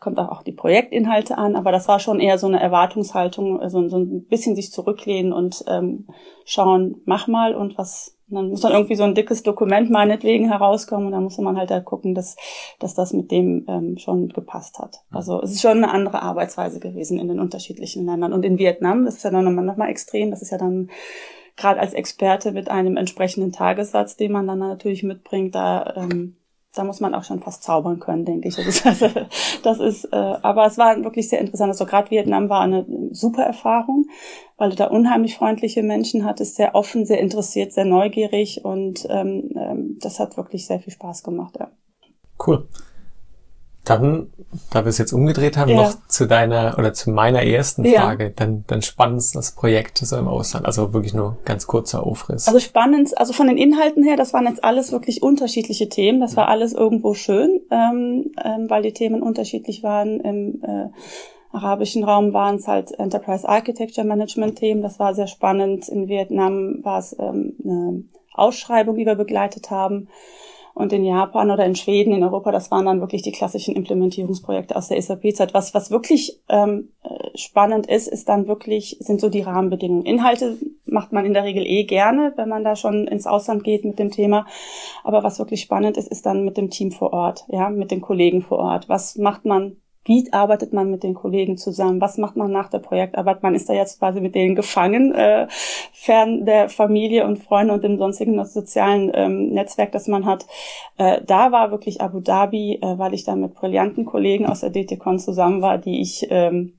kommt 0.00 0.18
auch 0.18 0.42
die 0.42 0.52
Projektinhalte 0.52 1.38
an, 1.38 1.56
aber 1.56 1.72
das 1.72 1.88
war 1.88 1.98
schon 1.98 2.20
eher 2.20 2.36
so 2.36 2.46
eine 2.46 2.60
Erwartungshaltung, 2.60 3.60
also 3.60 3.88
so 3.88 3.96
ein 3.96 4.24
bisschen 4.26 4.54
sich 4.54 4.70
zurücklehnen 4.70 5.32
und 5.32 5.64
ähm, 5.66 6.08
schauen, 6.44 7.00
mach 7.06 7.26
mal 7.26 7.54
und 7.54 7.78
was 7.78 8.13
und 8.28 8.36
dann 8.36 8.48
muss 8.48 8.62
dann 8.62 8.72
irgendwie 8.72 8.94
so 8.94 9.04
ein 9.04 9.14
dickes 9.14 9.42
Dokument 9.42 9.90
meinetwegen 9.90 10.48
herauskommen 10.48 11.06
und 11.06 11.12
dann 11.12 11.24
muss 11.24 11.36
man 11.38 11.58
halt 11.58 11.70
da 11.70 11.80
gucken, 11.80 12.14
dass, 12.14 12.36
dass 12.78 12.94
das 12.94 13.12
mit 13.12 13.30
dem 13.30 13.66
ähm, 13.68 13.98
schon 13.98 14.30
gepasst 14.30 14.78
hat. 14.78 15.02
Also 15.10 15.42
es 15.42 15.52
ist 15.52 15.60
schon 15.60 15.78
eine 15.78 15.90
andere 15.90 16.22
Arbeitsweise 16.22 16.80
gewesen 16.80 17.18
in 17.18 17.28
den 17.28 17.38
unterschiedlichen 17.38 18.06
Ländern. 18.06 18.32
Und 18.32 18.44
in 18.44 18.58
Vietnam, 18.58 19.04
das 19.04 19.16
ist 19.16 19.24
ja 19.24 19.30
dann 19.30 19.44
nochmal 19.44 19.64
noch 19.64 19.76
mal 19.76 19.90
extrem, 19.90 20.30
das 20.30 20.40
ist 20.40 20.50
ja 20.50 20.58
dann 20.58 20.88
gerade 21.56 21.80
als 21.80 21.92
Experte 21.92 22.52
mit 22.52 22.70
einem 22.70 22.96
entsprechenden 22.96 23.52
Tagessatz, 23.52 24.16
den 24.16 24.32
man 24.32 24.46
dann 24.46 24.58
natürlich 24.58 25.02
mitbringt, 25.02 25.54
da 25.54 25.94
ähm, 25.96 26.36
da 26.74 26.84
muss 26.84 27.00
man 27.00 27.14
auch 27.14 27.24
schon 27.24 27.40
fast 27.40 27.62
zaubern 27.62 28.00
können, 28.00 28.24
denke 28.24 28.48
ich. 28.48 28.56
Das 28.56 28.66
ist, 28.66 28.86
also, 28.86 29.08
das 29.62 29.80
ist 29.80 30.04
äh, 30.12 30.16
aber 30.16 30.66
es 30.66 30.78
war 30.78 31.02
wirklich 31.02 31.28
sehr 31.28 31.40
interessant. 31.40 31.70
Also 31.70 31.86
gerade 31.86 32.10
Vietnam 32.10 32.48
war 32.48 32.60
eine 32.60 32.84
super 33.12 33.42
Erfahrung, 33.42 34.06
weil 34.56 34.70
du 34.70 34.76
da 34.76 34.86
unheimlich 34.86 35.36
freundliche 35.36 35.82
Menschen 35.82 36.24
hattest, 36.24 36.56
sehr 36.56 36.74
offen, 36.74 37.06
sehr 37.06 37.20
interessiert, 37.20 37.72
sehr 37.72 37.84
neugierig 37.84 38.64
und 38.64 39.06
ähm, 39.08 39.50
ähm, 39.56 39.98
das 40.00 40.20
hat 40.20 40.36
wirklich 40.36 40.66
sehr 40.66 40.80
viel 40.80 40.92
Spaß 40.92 41.22
gemacht. 41.22 41.56
Ja. 41.58 41.70
Cool. 42.44 42.68
Dann, 43.84 44.28
da 44.70 44.84
wir 44.84 44.88
es 44.88 44.98
jetzt 44.98 45.12
umgedreht 45.12 45.56
haben, 45.56 45.70
ja. 45.70 45.82
noch 45.82 45.94
zu 46.08 46.26
deiner 46.26 46.76
oder 46.78 46.94
zu 46.94 47.10
meiner 47.10 47.42
ersten 47.42 47.84
Frage. 47.84 48.24
Ja. 48.24 48.30
Dann, 48.34 48.64
dann 48.66 48.82
spannend 48.82 49.22
das 49.34 49.52
Projekt 49.52 49.98
so 49.98 50.16
im 50.16 50.26
Ausland. 50.26 50.66
Also 50.66 50.92
wirklich 50.92 51.14
nur 51.14 51.36
ganz 51.44 51.66
kurzer 51.66 52.06
Aufriss. 52.06 52.46
Also 52.46 52.60
spannend, 52.60 53.16
also 53.18 53.32
von 53.32 53.46
den 53.46 53.58
Inhalten 53.58 54.02
her, 54.02 54.16
das 54.16 54.32
waren 54.32 54.46
jetzt 54.46 54.64
alles 54.64 54.92
wirklich 54.92 55.22
unterschiedliche 55.22 55.88
Themen. 55.88 56.20
Das 56.20 56.36
war 56.36 56.48
alles 56.48 56.72
irgendwo 56.72 57.14
schön, 57.14 57.60
ähm, 57.70 58.32
ähm, 58.42 58.70
weil 58.70 58.82
die 58.82 58.92
Themen 58.92 59.22
unterschiedlich 59.22 59.82
waren. 59.82 60.20
Im 60.20 60.62
äh, 60.62 60.88
arabischen 61.54 62.04
Raum 62.04 62.32
waren 62.32 62.56
es 62.56 62.66
halt 62.66 62.98
Enterprise 62.98 63.48
Architecture 63.48 64.06
Management 64.06 64.56
Themen. 64.58 64.82
Das 64.82 64.98
war 64.98 65.14
sehr 65.14 65.28
spannend. 65.28 65.88
In 65.88 66.08
Vietnam 66.08 66.80
war 66.82 66.98
es 66.98 67.14
ähm, 67.18 67.54
eine 67.62 68.04
Ausschreibung, 68.32 68.96
die 68.96 69.06
wir 69.06 69.14
begleitet 69.14 69.70
haben. 69.70 70.08
Und 70.74 70.92
in 70.92 71.04
Japan 71.04 71.52
oder 71.52 71.64
in 71.64 71.76
Schweden, 71.76 72.12
in 72.12 72.24
Europa, 72.24 72.50
das 72.50 72.72
waren 72.72 72.86
dann 72.86 73.00
wirklich 73.00 73.22
die 73.22 73.30
klassischen 73.30 73.76
Implementierungsprojekte 73.76 74.74
aus 74.74 74.88
der 74.88 75.00
SAP-Zeit. 75.00 75.54
Was, 75.54 75.72
was 75.72 75.92
wirklich 75.92 76.40
ähm, 76.48 76.88
äh, 77.04 77.38
spannend 77.38 77.86
ist, 77.86 78.08
ist 78.08 78.28
dann 78.28 78.48
wirklich, 78.48 78.96
sind 78.98 79.20
so 79.20 79.28
die 79.28 79.42
Rahmenbedingungen. 79.42 80.04
Inhalte 80.04 80.58
macht 80.84 81.12
man 81.12 81.26
in 81.26 81.32
der 81.32 81.44
Regel 81.44 81.64
eh 81.64 81.84
gerne, 81.84 82.32
wenn 82.34 82.48
man 82.48 82.64
da 82.64 82.74
schon 82.74 83.06
ins 83.06 83.28
Ausland 83.28 83.62
geht 83.62 83.84
mit 83.84 84.00
dem 84.00 84.10
Thema. 84.10 84.46
Aber 85.04 85.22
was 85.22 85.38
wirklich 85.38 85.60
spannend 85.60 85.96
ist, 85.96 86.08
ist 86.08 86.26
dann 86.26 86.44
mit 86.44 86.56
dem 86.56 86.70
Team 86.70 86.90
vor 86.90 87.12
Ort, 87.12 87.44
ja, 87.48 87.70
mit 87.70 87.92
den 87.92 88.00
Kollegen 88.00 88.42
vor 88.42 88.58
Ort. 88.58 88.88
Was 88.88 89.16
macht 89.16 89.44
man 89.44 89.76
wie 90.04 90.30
arbeitet 90.32 90.72
man 90.72 90.90
mit 90.90 91.02
den 91.02 91.14
Kollegen 91.14 91.56
zusammen? 91.56 92.00
Was 92.00 92.18
macht 92.18 92.36
man 92.36 92.52
nach 92.52 92.68
der 92.68 92.78
Projektarbeit? 92.78 93.42
Man 93.42 93.54
ist 93.54 93.68
da 93.68 93.72
jetzt 93.72 93.98
quasi 93.98 94.20
mit 94.20 94.34
denen 94.34 94.54
gefangen, 94.54 95.14
äh, 95.14 95.46
fern 95.92 96.44
der 96.44 96.68
Familie 96.68 97.26
und 97.26 97.38
Freunde 97.38 97.72
und 97.72 97.82
dem 97.82 97.96
sonstigen 97.96 98.42
sozialen 98.44 99.10
ähm, 99.14 99.48
Netzwerk, 99.48 99.92
das 99.92 100.06
man 100.06 100.26
hat. 100.26 100.46
Äh, 100.98 101.22
da 101.26 101.52
war 101.52 101.70
wirklich 101.70 102.02
Abu 102.02 102.20
Dhabi, 102.20 102.80
äh, 102.82 102.98
weil 102.98 103.14
ich 103.14 103.24
da 103.24 103.34
mit 103.34 103.54
brillanten 103.54 104.04
Kollegen 104.04 104.46
aus 104.46 104.60
der 104.60 104.70
DTCon 104.70 105.18
zusammen 105.18 105.62
war, 105.62 105.78
die 105.78 106.02
ich 106.02 106.26
ähm, 106.30 106.74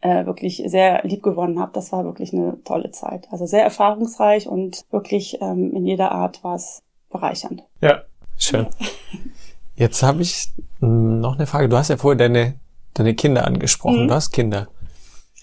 äh, 0.00 0.24
wirklich 0.26 0.62
sehr 0.66 1.02
lieb 1.02 1.22
gewonnen 1.22 1.58
habe. 1.58 1.72
Das 1.72 1.90
war 1.90 2.04
wirklich 2.04 2.32
eine 2.32 2.62
tolle 2.62 2.92
Zeit. 2.92 3.26
Also 3.32 3.46
sehr 3.46 3.64
erfahrungsreich 3.64 4.46
und 4.46 4.84
wirklich 4.90 5.38
ähm, 5.40 5.72
in 5.72 5.84
jeder 5.84 6.12
Art 6.12 6.44
war 6.44 6.54
es 6.54 6.82
bereichernd. 7.10 7.64
Ja, 7.80 8.02
schön. 8.36 8.68
Jetzt 9.76 10.02
habe 10.02 10.22
ich 10.22 10.48
noch 10.80 11.36
eine 11.36 11.46
Frage. 11.46 11.68
Du 11.68 11.76
hast 11.76 11.88
ja 11.88 11.96
vorher 11.96 12.16
deine, 12.16 12.54
deine 12.94 13.14
Kinder 13.14 13.46
angesprochen. 13.46 14.04
Mhm. 14.04 14.08
Du 14.08 14.14
hast 14.14 14.32
Kinder. 14.32 14.68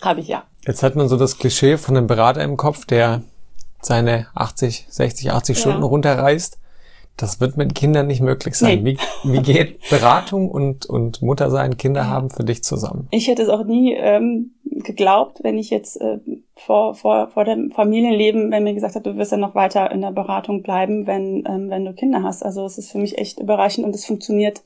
Habe 0.02 0.22
ich 0.22 0.28
ja. 0.28 0.44
Jetzt 0.66 0.84
hat 0.84 0.96
man 0.96 1.08
so 1.08 1.18
das 1.18 1.38
Klischee 1.38 1.78
von 1.78 1.96
einem 1.96 2.08
Berater 2.08 2.44
im 2.44 2.58
Kopf, 2.58 2.86
der 2.86 3.22
seine 3.82 4.28
80, 4.34 4.88
60, 4.90 5.32
80 5.32 5.56
ja. 5.56 5.62
Stunden 5.62 5.84
runterreißt. 5.84 6.60
Das 7.16 7.40
wird 7.40 7.58
mit 7.58 7.76
Kindern 7.76 8.08
nicht 8.08 8.22
möglich 8.22 8.56
sein. 8.56 8.82
Nee. 8.82 8.98
Wie, 9.24 9.32
wie 9.32 9.42
geht 9.42 9.88
Beratung 9.90 10.50
und, 10.50 10.88
und 10.88 11.22
Muttersein, 11.22 11.78
Kinder 11.78 12.08
haben 12.08 12.32
für 12.32 12.44
dich 12.44 12.64
zusammen? 12.64 13.08
Ich 13.12 13.28
hätte 13.28 13.44
es 13.44 13.50
auch 13.50 13.66
nie 13.66 13.94
ähm, 13.94 14.56
geglaubt, 14.80 15.44
wenn 15.44 15.58
ich 15.58 15.70
jetzt 15.70 16.00
äh, 16.00 16.20
vor, 16.56 16.96
vor, 16.96 17.30
vor 17.30 17.46
dem 17.46 17.72
Familienleben, 17.72 18.52
wenn 18.52 18.64
mir 18.64 18.74
gesagt 18.74 18.96
hat, 18.96 19.06
du 19.06 19.18
wirst 19.18 19.32
ja 19.32 19.38
noch 19.38 19.56
weiter 19.56 19.92
in 19.92 20.02
der 20.02 20.12
Beratung 20.12 20.64
bleiben, 20.64 21.08
wenn, 21.08 21.44
ähm, 21.48 21.70
wenn 21.70 21.86
du 21.86 21.94
Kinder 21.94 22.24
hast. 22.24 22.44
Also 22.44 22.66
es 22.66 22.78
ist 22.78 22.92
für 22.92 23.00
mich 23.00 23.18
echt 23.18 23.40
überraschend 23.40 23.86
und 23.86 23.96
es 23.96 24.06
funktioniert 24.06 24.64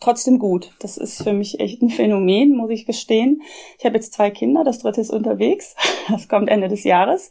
trotzdem 0.00 0.38
gut. 0.38 0.72
Das 0.80 0.96
ist 0.96 1.22
für 1.22 1.32
mich 1.32 1.60
echt 1.60 1.82
ein 1.82 1.90
Phänomen, 1.90 2.56
muss 2.56 2.70
ich 2.70 2.86
gestehen. 2.86 3.42
Ich 3.78 3.84
habe 3.84 3.96
jetzt 3.96 4.14
zwei 4.14 4.30
Kinder, 4.30 4.64
das 4.64 4.80
dritte 4.80 5.00
ist 5.00 5.10
unterwegs. 5.10 5.76
Das 6.10 6.28
kommt 6.28 6.48
Ende 6.48 6.66
des 6.66 6.82
Jahres. 6.82 7.30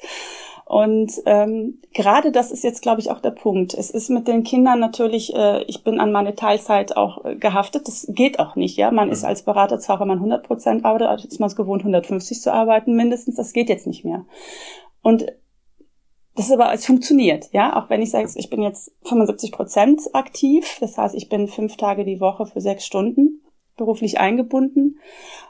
Und 0.69 1.13
ähm, 1.25 1.79
gerade 1.95 2.31
das 2.31 2.51
ist 2.51 2.63
jetzt, 2.63 2.83
glaube 2.83 3.01
ich, 3.01 3.09
auch 3.09 3.21
der 3.21 3.31
Punkt. 3.31 3.73
Es 3.73 3.89
ist 3.89 4.11
mit 4.11 4.27
den 4.27 4.43
Kindern 4.43 4.79
natürlich, 4.79 5.33
äh, 5.33 5.63
ich 5.63 5.83
bin 5.83 5.99
an 5.99 6.11
meine 6.11 6.35
Teilzeit 6.35 6.95
auch 6.95 7.25
äh, 7.25 7.35
gehaftet. 7.37 7.87
Das 7.87 8.05
geht 8.07 8.37
auch 8.37 8.55
nicht, 8.55 8.77
ja. 8.77 8.91
Man 8.91 9.09
ist 9.09 9.23
mhm. 9.23 9.29
als 9.29 9.41
Berater 9.41 9.79
zwar, 9.79 9.99
wenn 9.99 10.07
man 10.07 10.19
100 10.19 10.45
Prozent 10.45 10.85
arbeitet, 10.85 11.25
ist 11.25 11.39
man 11.39 11.47
es 11.47 11.55
gewohnt, 11.55 11.81
150 11.81 12.39
zu 12.39 12.53
arbeiten 12.53 12.95
mindestens. 12.95 13.35
Das 13.35 13.51
geht 13.51 13.67
jetzt 13.67 13.87
nicht 13.87 14.05
mehr. 14.05 14.27
Und 15.01 15.25
das 16.35 16.45
ist 16.45 16.51
aber, 16.51 16.71
es 16.71 16.85
funktioniert, 16.85 17.47
ja. 17.51 17.75
Auch 17.75 17.89
wenn 17.89 18.03
ich 18.03 18.11
sage, 18.11 18.29
ich 18.35 18.51
bin 18.51 18.61
jetzt 18.61 18.91
75 19.05 19.51
Prozent 19.51 20.01
aktiv. 20.13 20.77
Das 20.81 20.99
heißt, 20.99 21.15
ich 21.15 21.29
bin 21.29 21.47
fünf 21.47 21.77
Tage 21.77 22.05
die 22.05 22.19
Woche 22.19 22.45
für 22.45 22.61
sechs 22.61 22.85
Stunden 22.85 23.38
beruflich 23.79 24.19
eingebunden. 24.19 24.99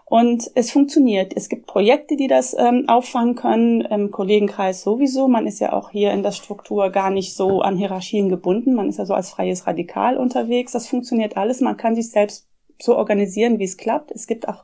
Und 0.05 0.49
es 0.55 0.71
funktioniert. 0.71 1.33
Es 1.35 1.49
gibt 1.49 1.67
Projekte, 1.67 2.15
die 2.15 2.27
das 2.27 2.55
ähm, 2.57 2.85
auffangen 2.87 3.35
können, 3.35 3.81
im 3.81 4.09
Kollegenkreis 4.09 4.81
sowieso. 4.81 5.27
Man 5.27 5.45
ist 5.45 5.59
ja 5.59 5.73
auch 5.73 5.91
hier 5.91 6.11
in 6.13 6.23
der 6.23 6.31
Struktur 6.31 6.89
gar 6.89 7.11
nicht 7.11 7.35
so 7.35 7.61
an 7.61 7.77
Hierarchien 7.77 8.27
gebunden. 8.27 8.73
Man 8.73 8.89
ist 8.89 8.97
ja 8.97 9.05
so 9.05 9.13
als 9.13 9.29
freies 9.29 9.67
Radikal 9.67 10.17
unterwegs. 10.17 10.71
Das 10.71 10.87
funktioniert 10.87 11.37
alles. 11.37 11.61
Man 11.61 11.77
kann 11.77 11.95
sich 11.95 12.09
selbst 12.09 12.47
so 12.81 12.95
organisieren, 12.95 13.59
wie 13.59 13.65
es 13.65 13.77
klappt. 13.77 14.11
Es 14.11 14.25
gibt 14.25 14.47
auch 14.47 14.63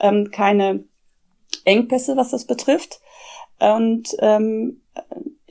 ähm, 0.00 0.30
keine 0.30 0.84
Engpässe, 1.64 2.16
was 2.16 2.30
das 2.30 2.44
betrifft. 2.44 3.00
Und 3.58 4.16
ähm, 4.20 4.82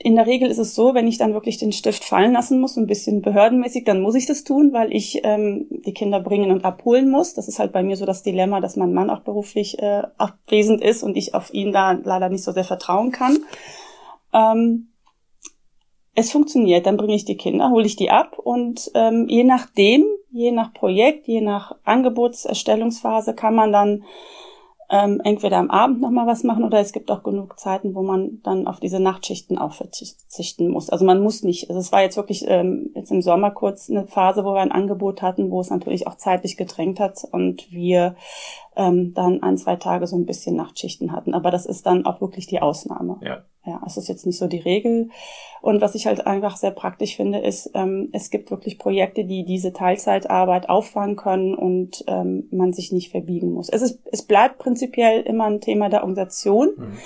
in 0.00 0.14
der 0.14 0.26
Regel 0.26 0.48
ist 0.48 0.58
es 0.58 0.76
so, 0.76 0.94
wenn 0.94 1.08
ich 1.08 1.18
dann 1.18 1.34
wirklich 1.34 1.58
den 1.58 1.72
Stift 1.72 2.04
fallen 2.04 2.32
lassen 2.32 2.60
muss, 2.60 2.76
ein 2.76 2.86
bisschen 2.86 3.20
behördenmäßig, 3.20 3.84
dann 3.84 4.00
muss 4.00 4.14
ich 4.14 4.26
das 4.26 4.44
tun, 4.44 4.72
weil 4.72 4.92
ich 4.94 5.22
ähm, 5.24 5.66
die 5.70 5.92
Kinder 5.92 6.20
bringen 6.20 6.52
und 6.52 6.64
abholen 6.64 7.10
muss. 7.10 7.34
Das 7.34 7.48
ist 7.48 7.58
halt 7.58 7.72
bei 7.72 7.82
mir 7.82 7.96
so 7.96 8.06
das 8.06 8.22
Dilemma, 8.22 8.60
dass 8.60 8.76
mein 8.76 8.94
Mann 8.94 9.10
auch 9.10 9.20
beruflich 9.20 9.80
äh, 9.80 10.02
abwesend 10.16 10.82
ist 10.82 11.02
und 11.02 11.16
ich 11.16 11.34
auf 11.34 11.52
ihn 11.52 11.72
da 11.72 11.92
leider 11.92 12.28
nicht 12.28 12.44
so 12.44 12.52
sehr 12.52 12.62
vertrauen 12.62 13.10
kann. 13.10 13.38
Ähm, 14.32 14.92
es 16.14 16.30
funktioniert, 16.30 16.86
dann 16.86 16.96
bringe 16.96 17.16
ich 17.16 17.24
die 17.24 17.36
Kinder, 17.36 17.70
hole 17.70 17.86
ich 17.86 17.96
die 17.96 18.10
ab 18.10 18.38
und 18.38 18.92
ähm, 18.94 19.26
je 19.28 19.42
nachdem, 19.42 20.04
je 20.30 20.52
nach 20.52 20.72
Projekt, 20.74 21.26
je 21.26 21.40
nach 21.40 21.74
Angebotserstellungsphase 21.84 23.34
kann 23.34 23.54
man 23.54 23.72
dann 23.72 24.04
ähm, 24.90 25.20
entweder 25.22 25.58
am 25.58 25.70
Abend 25.70 26.00
nochmal 26.00 26.26
was 26.26 26.44
machen 26.44 26.64
oder 26.64 26.80
es 26.80 26.92
gibt 26.92 27.10
auch 27.10 27.22
genug 27.22 27.58
Zeiten, 27.58 27.94
wo 27.94 28.02
man 28.02 28.40
dann 28.42 28.66
auf 28.66 28.80
diese 28.80 29.00
Nachtschichten 29.00 29.58
auch 29.58 29.74
verzichten 29.74 30.68
muss. 30.68 30.88
Also 30.88 31.04
man 31.04 31.22
muss 31.22 31.42
nicht. 31.42 31.68
Also 31.68 31.80
es 31.80 31.92
war 31.92 32.02
jetzt 32.02 32.16
wirklich 32.16 32.44
ähm, 32.48 32.90
jetzt 32.94 33.10
im 33.10 33.20
Sommer 33.20 33.50
kurz 33.50 33.90
eine 33.90 34.06
Phase, 34.06 34.44
wo 34.44 34.54
wir 34.54 34.60
ein 34.60 34.72
Angebot 34.72 35.20
hatten, 35.20 35.50
wo 35.50 35.60
es 35.60 35.70
natürlich 35.70 36.06
auch 36.06 36.16
zeitlich 36.16 36.56
gedrängt 36.56 37.00
hat 37.00 37.22
und 37.30 37.70
wir 37.70 38.16
ähm, 38.76 39.12
dann 39.12 39.42
ein, 39.42 39.58
zwei 39.58 39.76
Tage 39.76 40.06
so 40.06 40.16
ein 40.16 40.24
bisschen 40.24 40.56
Nachtschichten 40.56 41.12
hatten. 41.12 41.34
Aber 41.34 41.50
das 41.50 41.66
ist 41.66 41.84
dann 41.84 42.06
auch 42.06 42.22
wirklich 42.22 42.46
die 42.46 42.62
Ausnahme. 42.62 43.18
Ja. 43.22 43.44
Ja, 43.68 43.82
es 43.86 43.98
ist 43.98 44.08
jetzt 44.08 44.24
nicht 44.24 44.38
so 44.38 44.46
die 44.46 44.58
Regel. 44.58 45.10
Und 45.60 45.82
was 45.82 45.94
ich 45.94 46.06
halt 46.06 46.26
einfach 46.26 46.56
sehr 46.56 46.70
praktisch 46.70 47.16
finde, 47.16 47.40
ist, 47.40 47.70
ähm, 47.74 48.08
es 48.12 48.30
gibt 48.30 48.50
wirklich 48.50 48.78
Projekte, 48.78 49.24
die 49.24 49.44
diese 49.44 49.74
Teilzeitarbeit 49.74 50.70
auffangen 50.70 51.16
können 51.16 51.54
und 51.54 52.02
ähm, 52.06 52.48
man 52.50 52.72
sich 52.72 52.92
nicht 52.92 53.10
verbiegen 53.10 53.52
muss. 53.52 53.68
Es 53.68 53.82
ist, 53.82 54.00
es 54.10 54.22
bleibt 54.22 54.58
prinzipiell 54.58 55.20
immer 55.20 55.44
ein 55.44 55.60
Thema 55.60 55.90
der 55.90 56.02
Organisation. 56.02 56.70
Mhm. 56.76 56.98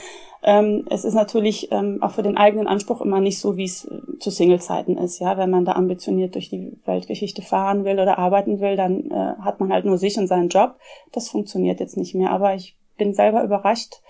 Ähm, 0.44 0.86
es 0.90 1.04
ist 1.04 1.14
natürlich 1.14 1.70
ähm, 1.72 1.98
auch 2.00 2.12
für 2.12 2.22
den 2.22 2.36
eigenen 2.36 2.68
Anspruch 2.68 3.00
immer 3.00 3.20
nicht 3.20 3.38
so, 3.38 3.56
wie 3.56 3.64
es 3.64 3.84
äh, 3.84 4.18
zu 4.18 4.30
Single-Zeiten 4.30 4.98
ist. 4.98 5.18
Ja, 5.18 5.36
wenn 5.38 5.50
man 5.50 5.64
da 5.64 5.72
ambitioniert 5.72 6.34
durch 6.34 6.48
die 6.48 6.76
Weltgeschichte 6.84 7.42
fahren 7.42 7.84
will 7.84 7.98
oder 7.98 8.18
arbeiten 8.18 8.60
will, 8.60 8.76
dann 8.76 9.10
äh, 9.10 9.34
hat 9.40 9.58
man 9.58 9.72
halt 9.72 9.84
nur 9.84 9.98
sich 9.98 10.16
und 10.18 10.28
seinen 10.28 10.48
Job. 10.48 10.76
Das 11.12 11.28
funktioniert 11.28 11.80
jetzt 11.80 11.96
nicht 11.96 12.14
mehr. 12.14 12.30
Aber 12.30 12.54
ich 12.54 12.76
bin 12.98 13.14
selber 13.14 13.42
überrascht, 13.42 14.00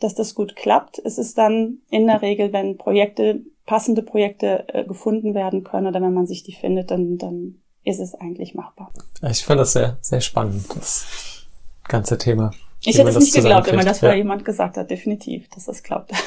dass 0.00 0.14
das 0.14 0.34
gut 0.34 0.56
klappt. 0.56 1.00
Es 1.04 1.18
ist 1.18 1.38
dann 1.38 1.78
in 1.90 2.06
der 2.06 2.22
Regel, 2.22 2.52
wenn 2.52 2.76
Projekte, 2.76 3.40
passende 3.64 4.02
Projekte 4.02 4.68
äh, 4.68 4.84
gefunden 4.84 5.34
werden 5.34 5.64
können 5.64 5.86
oder 5.86 6.00
wenn 6.00 6.14
man 6.14 6.26
sich 6.26 6.42
die 6.42 6.52
findet, 6.52 6.90
dann, 6.90 7.18
dann 7.18 7.56
ist 7.84 8.00
es 8.00 8.14
eigentlich 8.14 8.54
machbar. 8.54 8.92
Ich 9.30 9.44
fand 9.44 9.60
das 9.60 9.72
sehr, 9.72 9.98
sehr 10.00 10.20
spannend, 10.20 10.64
das 10.74 11.46
ganze 11.88 12.18
Thema. 12.18 12.50
Ich 12.84 12.98
hätte 12.98 13.08
es 13.08 13.18
nicht 13.18 13.34
geglaubt, 13.34 13.66
wenn 13.68 13.76
man 13.76 13.86
das 13.86 14.00
vorher 14.00 14.16
ja. 14.16 14.22
jemand 14.22 14.44
gesagt 14.44 14.76
hat, 14.76 14.90
definitiv, 14.90 15.48
dass 15.50 15.64
das 15.64 15.82
klappt. 15.82 16.12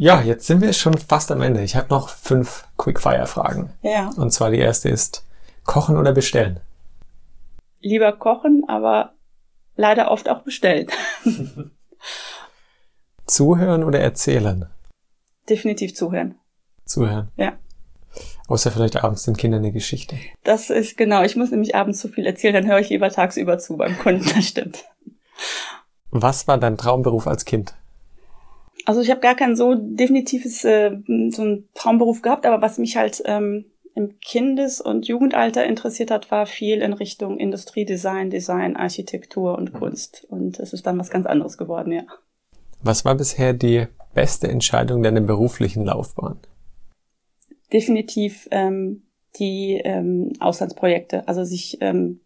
Ja, 0.00 0.20
jetzt 0.20 0.46
sind 0.46 0.60
wir 0.60 0.72
schon 0.74 0.96
fast 0.96 1.32
am 1.32 1.42
Ende. 1.42 1.62
Ich 1.62 1.74
habe 1.74 1.88
noch 1.90 2.08
fünf 2.08 2.68
Quickfire-Fragen. 2.76 3.70
Ja. 3.82 4.10
Und 4.16 4.30
zwar 4.30 4.52
die 4.52 4.58
erste 4.58 4.88
ist, 4.88 5.26
kochen 5.64 5.96
oder 5.96 6.12
bestellen? 6.12 6.60
Lieber 7.80 8.12
kochen, 8.12 8.62
aber 8.68 9.14
leider 9.78 10.10
oft 10.10 10.28
auch 10.28 10.42
bestellen. 10.42 10.88
zuhören 13.26 13.84
oder 13.84 14.00
erzählen? 14.00 14.66
Definitiv 15.48 15.94
zuhören. 15.94 16.34
Zuhören. 16.84 17.28
Ja. 17.36 17.58
Außer 18.48 18.70
vielleicht 18.70 19.02
abends 19.02 19.24
den 19.24 19.36
Kindern 19.36 19.60
eine 19.60 19.72
Geschichte. 19.72 20.16
Das 20.42 20.70
ist 20.70 20.96
genau. 20.96 21.22
Ich 21.22 21.36
muss 21.36 21.50
nämlich 21.50 21.74
abends 21.74 22.00
zu 22.00 22.08
viel 22.08 22.26
erzählen, 22.26 22.54
dann 22.54 22.66
höre 22.66 22.80
ich 22.80 22.88
lieber 22.88 23.10
tagsüber 23.10 23.58
zu 23.58 23.76
beim 23.76 23.98
Kunden. 23.98 24.28
Das 24.34 24.46
stimmt. 24.46 24.84
Was 26.10 26.48
war 26.48 26.58
dein 26.58 26.76
Traumberuf 26.76 27.26
als 27.26 27.44
Kind? 27.44 27.74
Also 28.86 29.02
ich 29.02 29.10
habe 29.10 29.20
gar 29.20 29.34
kein 29.34 29.54
so 29.54 29.74
definitives 29.74 30.64
äh, 30.64 30.96
so 31.30 31.42
einen 31.42 31.68
Traumberuf 31.74 32.22
gehabt, 32.22 32.46
aber 32.46 32.62
was 32.62 32.78
mich 32.78 32.96
halt 32.96 33.22
ähm, 33.26 33.66
im 33.98 34.20
Kindes- 34.20 34.80
und 34.80 35.08
Jugendalter 35.08 35.66
interessiert 35.66 36.12
hat, 36.12 36.30
war 36.30 36.46
viel 36.46 36.82
in 36.82 36.92
Richtung 36.92 37.36
Industriedesign, 37.36 38.30
Design, 38.30 38.76
Architektur 38.76 39.58
und 39.58 39.72
Kunst. 39.72 40.24
Und 40.30 40.60
es 40.60 40.72
ist 40.72 40.86
dann 40.86 41.00
was 41.00 41.10
ganz 41.10 41.26
anderes 41.26 41.58
geworden, 41.58 41.90
ja. 41.90 42.04
Was 42.80 43.04
war 43.04 43.16
bisher 43.16 43.54
die 43.54 43.88
beste 44.14 44.46
Entscheidung 44.46 45.02
deiner 45.02 45.20
beruflichen 45.20 45.84
Laufbahn? 45.84 46.38
Definitiv 47.72 48.46
ähm, 48.52 49.02
die 49.40 49.80
ähm, 49.84 50.32
Auslandsprojekte, 50.38 51.26
also 51.26 51.42
sich 51.42 51.78
ähm, 51.80 52.20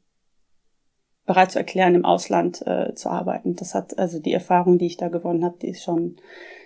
bereit 1.24 1.52
zu 1.52 1.58
erklären, 1.58 1.94
im 1.94 2.04
Ausland 2.04 2.66
äh, 2.66 2.94
zu 2.94 3.08
arbeiten. 3.08 3.56
Das 3.56 3.74
hat 3.74 3.98
also 3.98 4.18
die 4.18 4.34
Erfahrung, 4.34 4.76
die 4.76 4.86
ich 4.86 4.98
da 4.98 5.08
gewonnen 5.08 5.42
habe, 5.42 5.56
die 5.62 5.68
ist 5.68 5.82
schon 5.82 6.16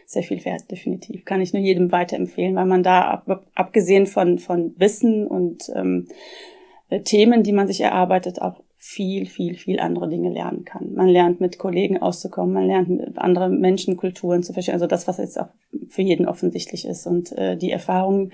sehr 0.07 0.23
viel 0.23 0.45
wert, 0.45 0.71
definitiv. 0.71 1.25
Kann 1.25 1.41
ich 1.41 1.53
nur 1.53 1.63
jedem 1.63 1.93
weiterempfehlen, 1.93 2.55
weil 2.55 2.67
man 2.67 2.83
da 2.83 3.03
ab, 3.03 3.45
abgesehen 3.55 4.07
von, 4.07 4.39
von 4.39 4.75
Wissen 4.79 5.27
und 5.27 5.71
ähm, 5.75 6.07
äh, 6.89 7.01
Themen, 7.01 7.43
die 7.43 7.53
man 7.53 7.67
sich 7.67 7.81
erarbeitet, 7.81 8.41
auch 8.41 8.63
viel, 8.77 9.27
viel, 9.27 9.57
viel 9.57 9.81
andere 9.81 10.09
Dinge 10.09 10.31
lernen 10.31 10.65
kann. 10.65 10.93
Man 10.95 11.09
lernt 11.09 11.41
mit 11.41 11.59
Kollegen 11.59 12.01
auszukommen, 12.01 12.55
man 12.55 12.67
lernt 12.67 12.89
mit 12.89 13.19
andere 13.19 13.49
Menschenkulturen 13.49 14.45
zu 14.45 14.53
verstehen, 14.53 14.75
also 14.75 14.87
das, 14.87 15.09
was 15.09 15.19
jetzt 15.19 15.41
auch 15.41 15.49
für 15.89 16.03
jeden 16.03 16.27
offensichtlich 16.27 16.87
ist. 16.87 17.05
Und 17.07 17.33
äh, 17.33 17.57
die 17.57 17.73
Erfahrungen, 17.73 18.33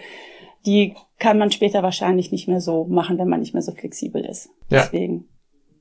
die 0.66 0.94
kann 1.18 1.38
man 1.38 1.50
später 1.50 1.82
wahrscheinlich 1.82 2.32
nicht 2.32 2.48
mehr 2.48 2.60
so 2.60 2.84
machen, 2.84 3.16
wenn 3.18 3.28
man 3.28 3.40
nicht 3.40 3.54
mehr 3.54 3.62
so 3.62 3.72
flexibel 3.72 4.22
ist. 4.22 4.50
Ja. 4.68 4.82
Deswegen, 4.82 5.24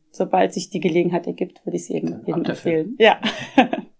sobald 0.09 0.53
sich 0.53 0.69
die 0.69 0.79
Gelegenheit 0.79 1.27
ergibt, 1.27 1.65
würde 1.65 1.75
ich 1.75 1.83
es 1.83 1.89
jedem, 1.89 2.21
jedem 2.25 2.45
empfehlen. 2.45 2.95
Ja. 2.97 3.19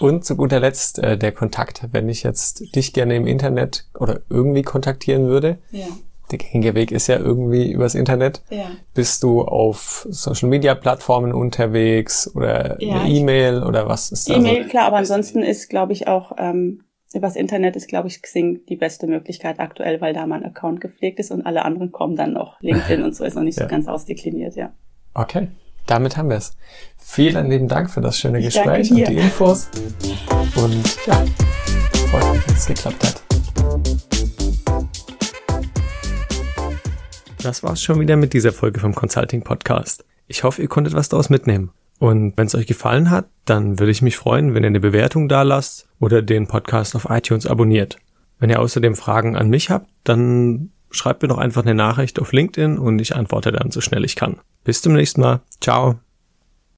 Und 0.00 0.24
zu 0.24 0.36
guter 0.36 0.60
Letzt 0.60 0.98
äh, 0.98 1.18
der 1.18 1.32
Kontakt, 1.32 1.88
wenn 1.92 2.08
ich 2.08 2.22
jetzt 2.22 2.74
dich 2.74 2.92
gerne 2.92 3.16
im 3.16 3.26
Internet 3.26 3.86
oder 3.98 4.20
irgendwie 4.28 4.62
kontaktieren 4.62 5.26
würde. 5.26 5.58
Ja. 5.70 5.86
Der 6.30 6.38
gängige 6.38 6.74
Weg 6.74 6.92
ist 6.92 7.06
ja 7.06 7.18
irgendwie 7.18 7.72
übers 7.72 7.94
Internet. 7.94 8.42
Ja. 8.50 8.70
Bist 8.94 9.22
du 9.22 9.42
auf 9.42 10.06
Social 10.10 10.48
Media 10.48 10.74
Plattformen 10.74 11.32
unterwegs 11.32 12.30
oder 12.34 12.80
ja, 12.82 13.06
E-Mail 13.06 13.62
oder 13.62 13.88
was 13.88 14.12
ist 14.12 14.28
das? 14.28 14.36
E-Mail, 14.36 14.64
so? 14.64 14.68
klar, 14.68 14.86
aber 14.86 14.98
ansonsten 14.98 15.42
ist, 15.42 15.70
glaube 15.70 15.94
ich, 15.94 16.06
auch 16.06 16.32
ähm, 16.36 16.82
übers 17.14 17.34
Internet 17.34 17.76
ist, 17.76 17.88
glaube 17.88 18.08
ich, 18.08 18.20
Xing 18.20 18.66
die 18.68 18.76
beste 18.76 19.06
Möglichkeit 19.06 19.58
aktuell, 19.58 20.02
weil 20.02 20.12
da 20.12 20.26
mein 20.26 20.44
Account 20.44 20.82
gepflegt 20.82 21.18
ist 21.18 21.30
und 21.30 21.46
alle 21.46 21.64
anderen 21.64 21.92
kommen 21.92 22.14
dann 22.14 22.34
noch. 22.34 22.58
LinkedIn 22.60 23.02
und 23.02 23.16
so 23.16 23.24
ist 23.24 23.34
noch 23.34 23.42
nicht 23.42 23.58
ja. 23.58 23.64
so 23.64 23.70
ganz 23.70 23.88
ausdekliniert, 23.88 24.54
ja. 24.54 24.72
Okay 25.14 25.48
damit 25.88 26.16
haben 26.16 26.28
wir 26.28 26.36
es. 26.36 26.56
Vielen 26.98 27.50
lieben 27.50 27.66
Dank 27.66 27.90
für 27.90 28.00
das 28.00 28.18
schöne 28.18 28.40
Gespräch 28.40 28.90
und 28.90 29.08
die 29.08 29.16
Infos. 29.16 29.68
Und 30.54 31.06
ja, 31.06 31.24
freut 32.10 32.34
mich, 32.34 32.44
dass 32.44 32.56
es 32.58 32.66
geklappt 32.66 33.04
hat. 33.04 33.22
Das 37.42 37.62
war's 37.62 37.82
schon 37.82 37.98
wieder 38.00 38.16
mit 38.16 38.34
dieser 38.34 38.52
Folge 38.52 38.80
vom 38.80 38.94
Consulting 38.94 39.42
Podcast. 39.42 40.04
Ich 40.26 40.44
hoffe, 40.44 40.60
ihr 40.60 40.68
konntet 40.68 40.94
was 40.94 41.08
daraus 41.08 41.30
mitnehmen. 41.30 41.70
Und 41.98 42.36
wenn 42.36 42.46
es 42.46 42.54
euch 42.54 42.66
gefallen 42.66 43.10
hat, 43.10 43.28
dann 43.44 43.78
würde 43.78 43.90
ich 43.90 44.02
mich 44.02 44.16
freuen, 44.16 44.54
wenn 44.54 44.62
ihr 44.62 44.68
eine 44.68 44.80
Bewertung 44.80 45.28
da 45.28 45.42
lasst 45.42 45.88
oder 45.98 46.20
den 46.20 46.46
Podcast 46.46 46.94
auf 46.94 47.06
iTunes 47.08 47.46
abonniert. 47.46 47.96
Wenn 48.38 48.50
ihr 48.50 48.60
außerdem 48.60 48.94
Fragen 48.94 49.36
an 49.36 49.48
mich 49.48 49.70
habt, 49.70 49.88
dann 50.04 50.70
schreibt 50.90 51.22
mir 51.22 51.28
doch 51.28 51.38
einfach 51.38 51.62
eine 51.62 51.74
Nachricht 51.74 52.20
auf 52.20 52.32
LinkedIn 52.32 52.78
und 52.78 52.98
ich 52.98 53.14
antworte 53.14 53.52
dann 53.52 53.70
so 53.70 53.80
schnell 53.80 54.04
ich 54.04 54.16
kann. 54.16 54.40
Bis 54.64 54.82
zum 54.82 54.92
nächsten 54.94 55.20
Mal. 55.20 55.40
Ciao. 55.60 55.98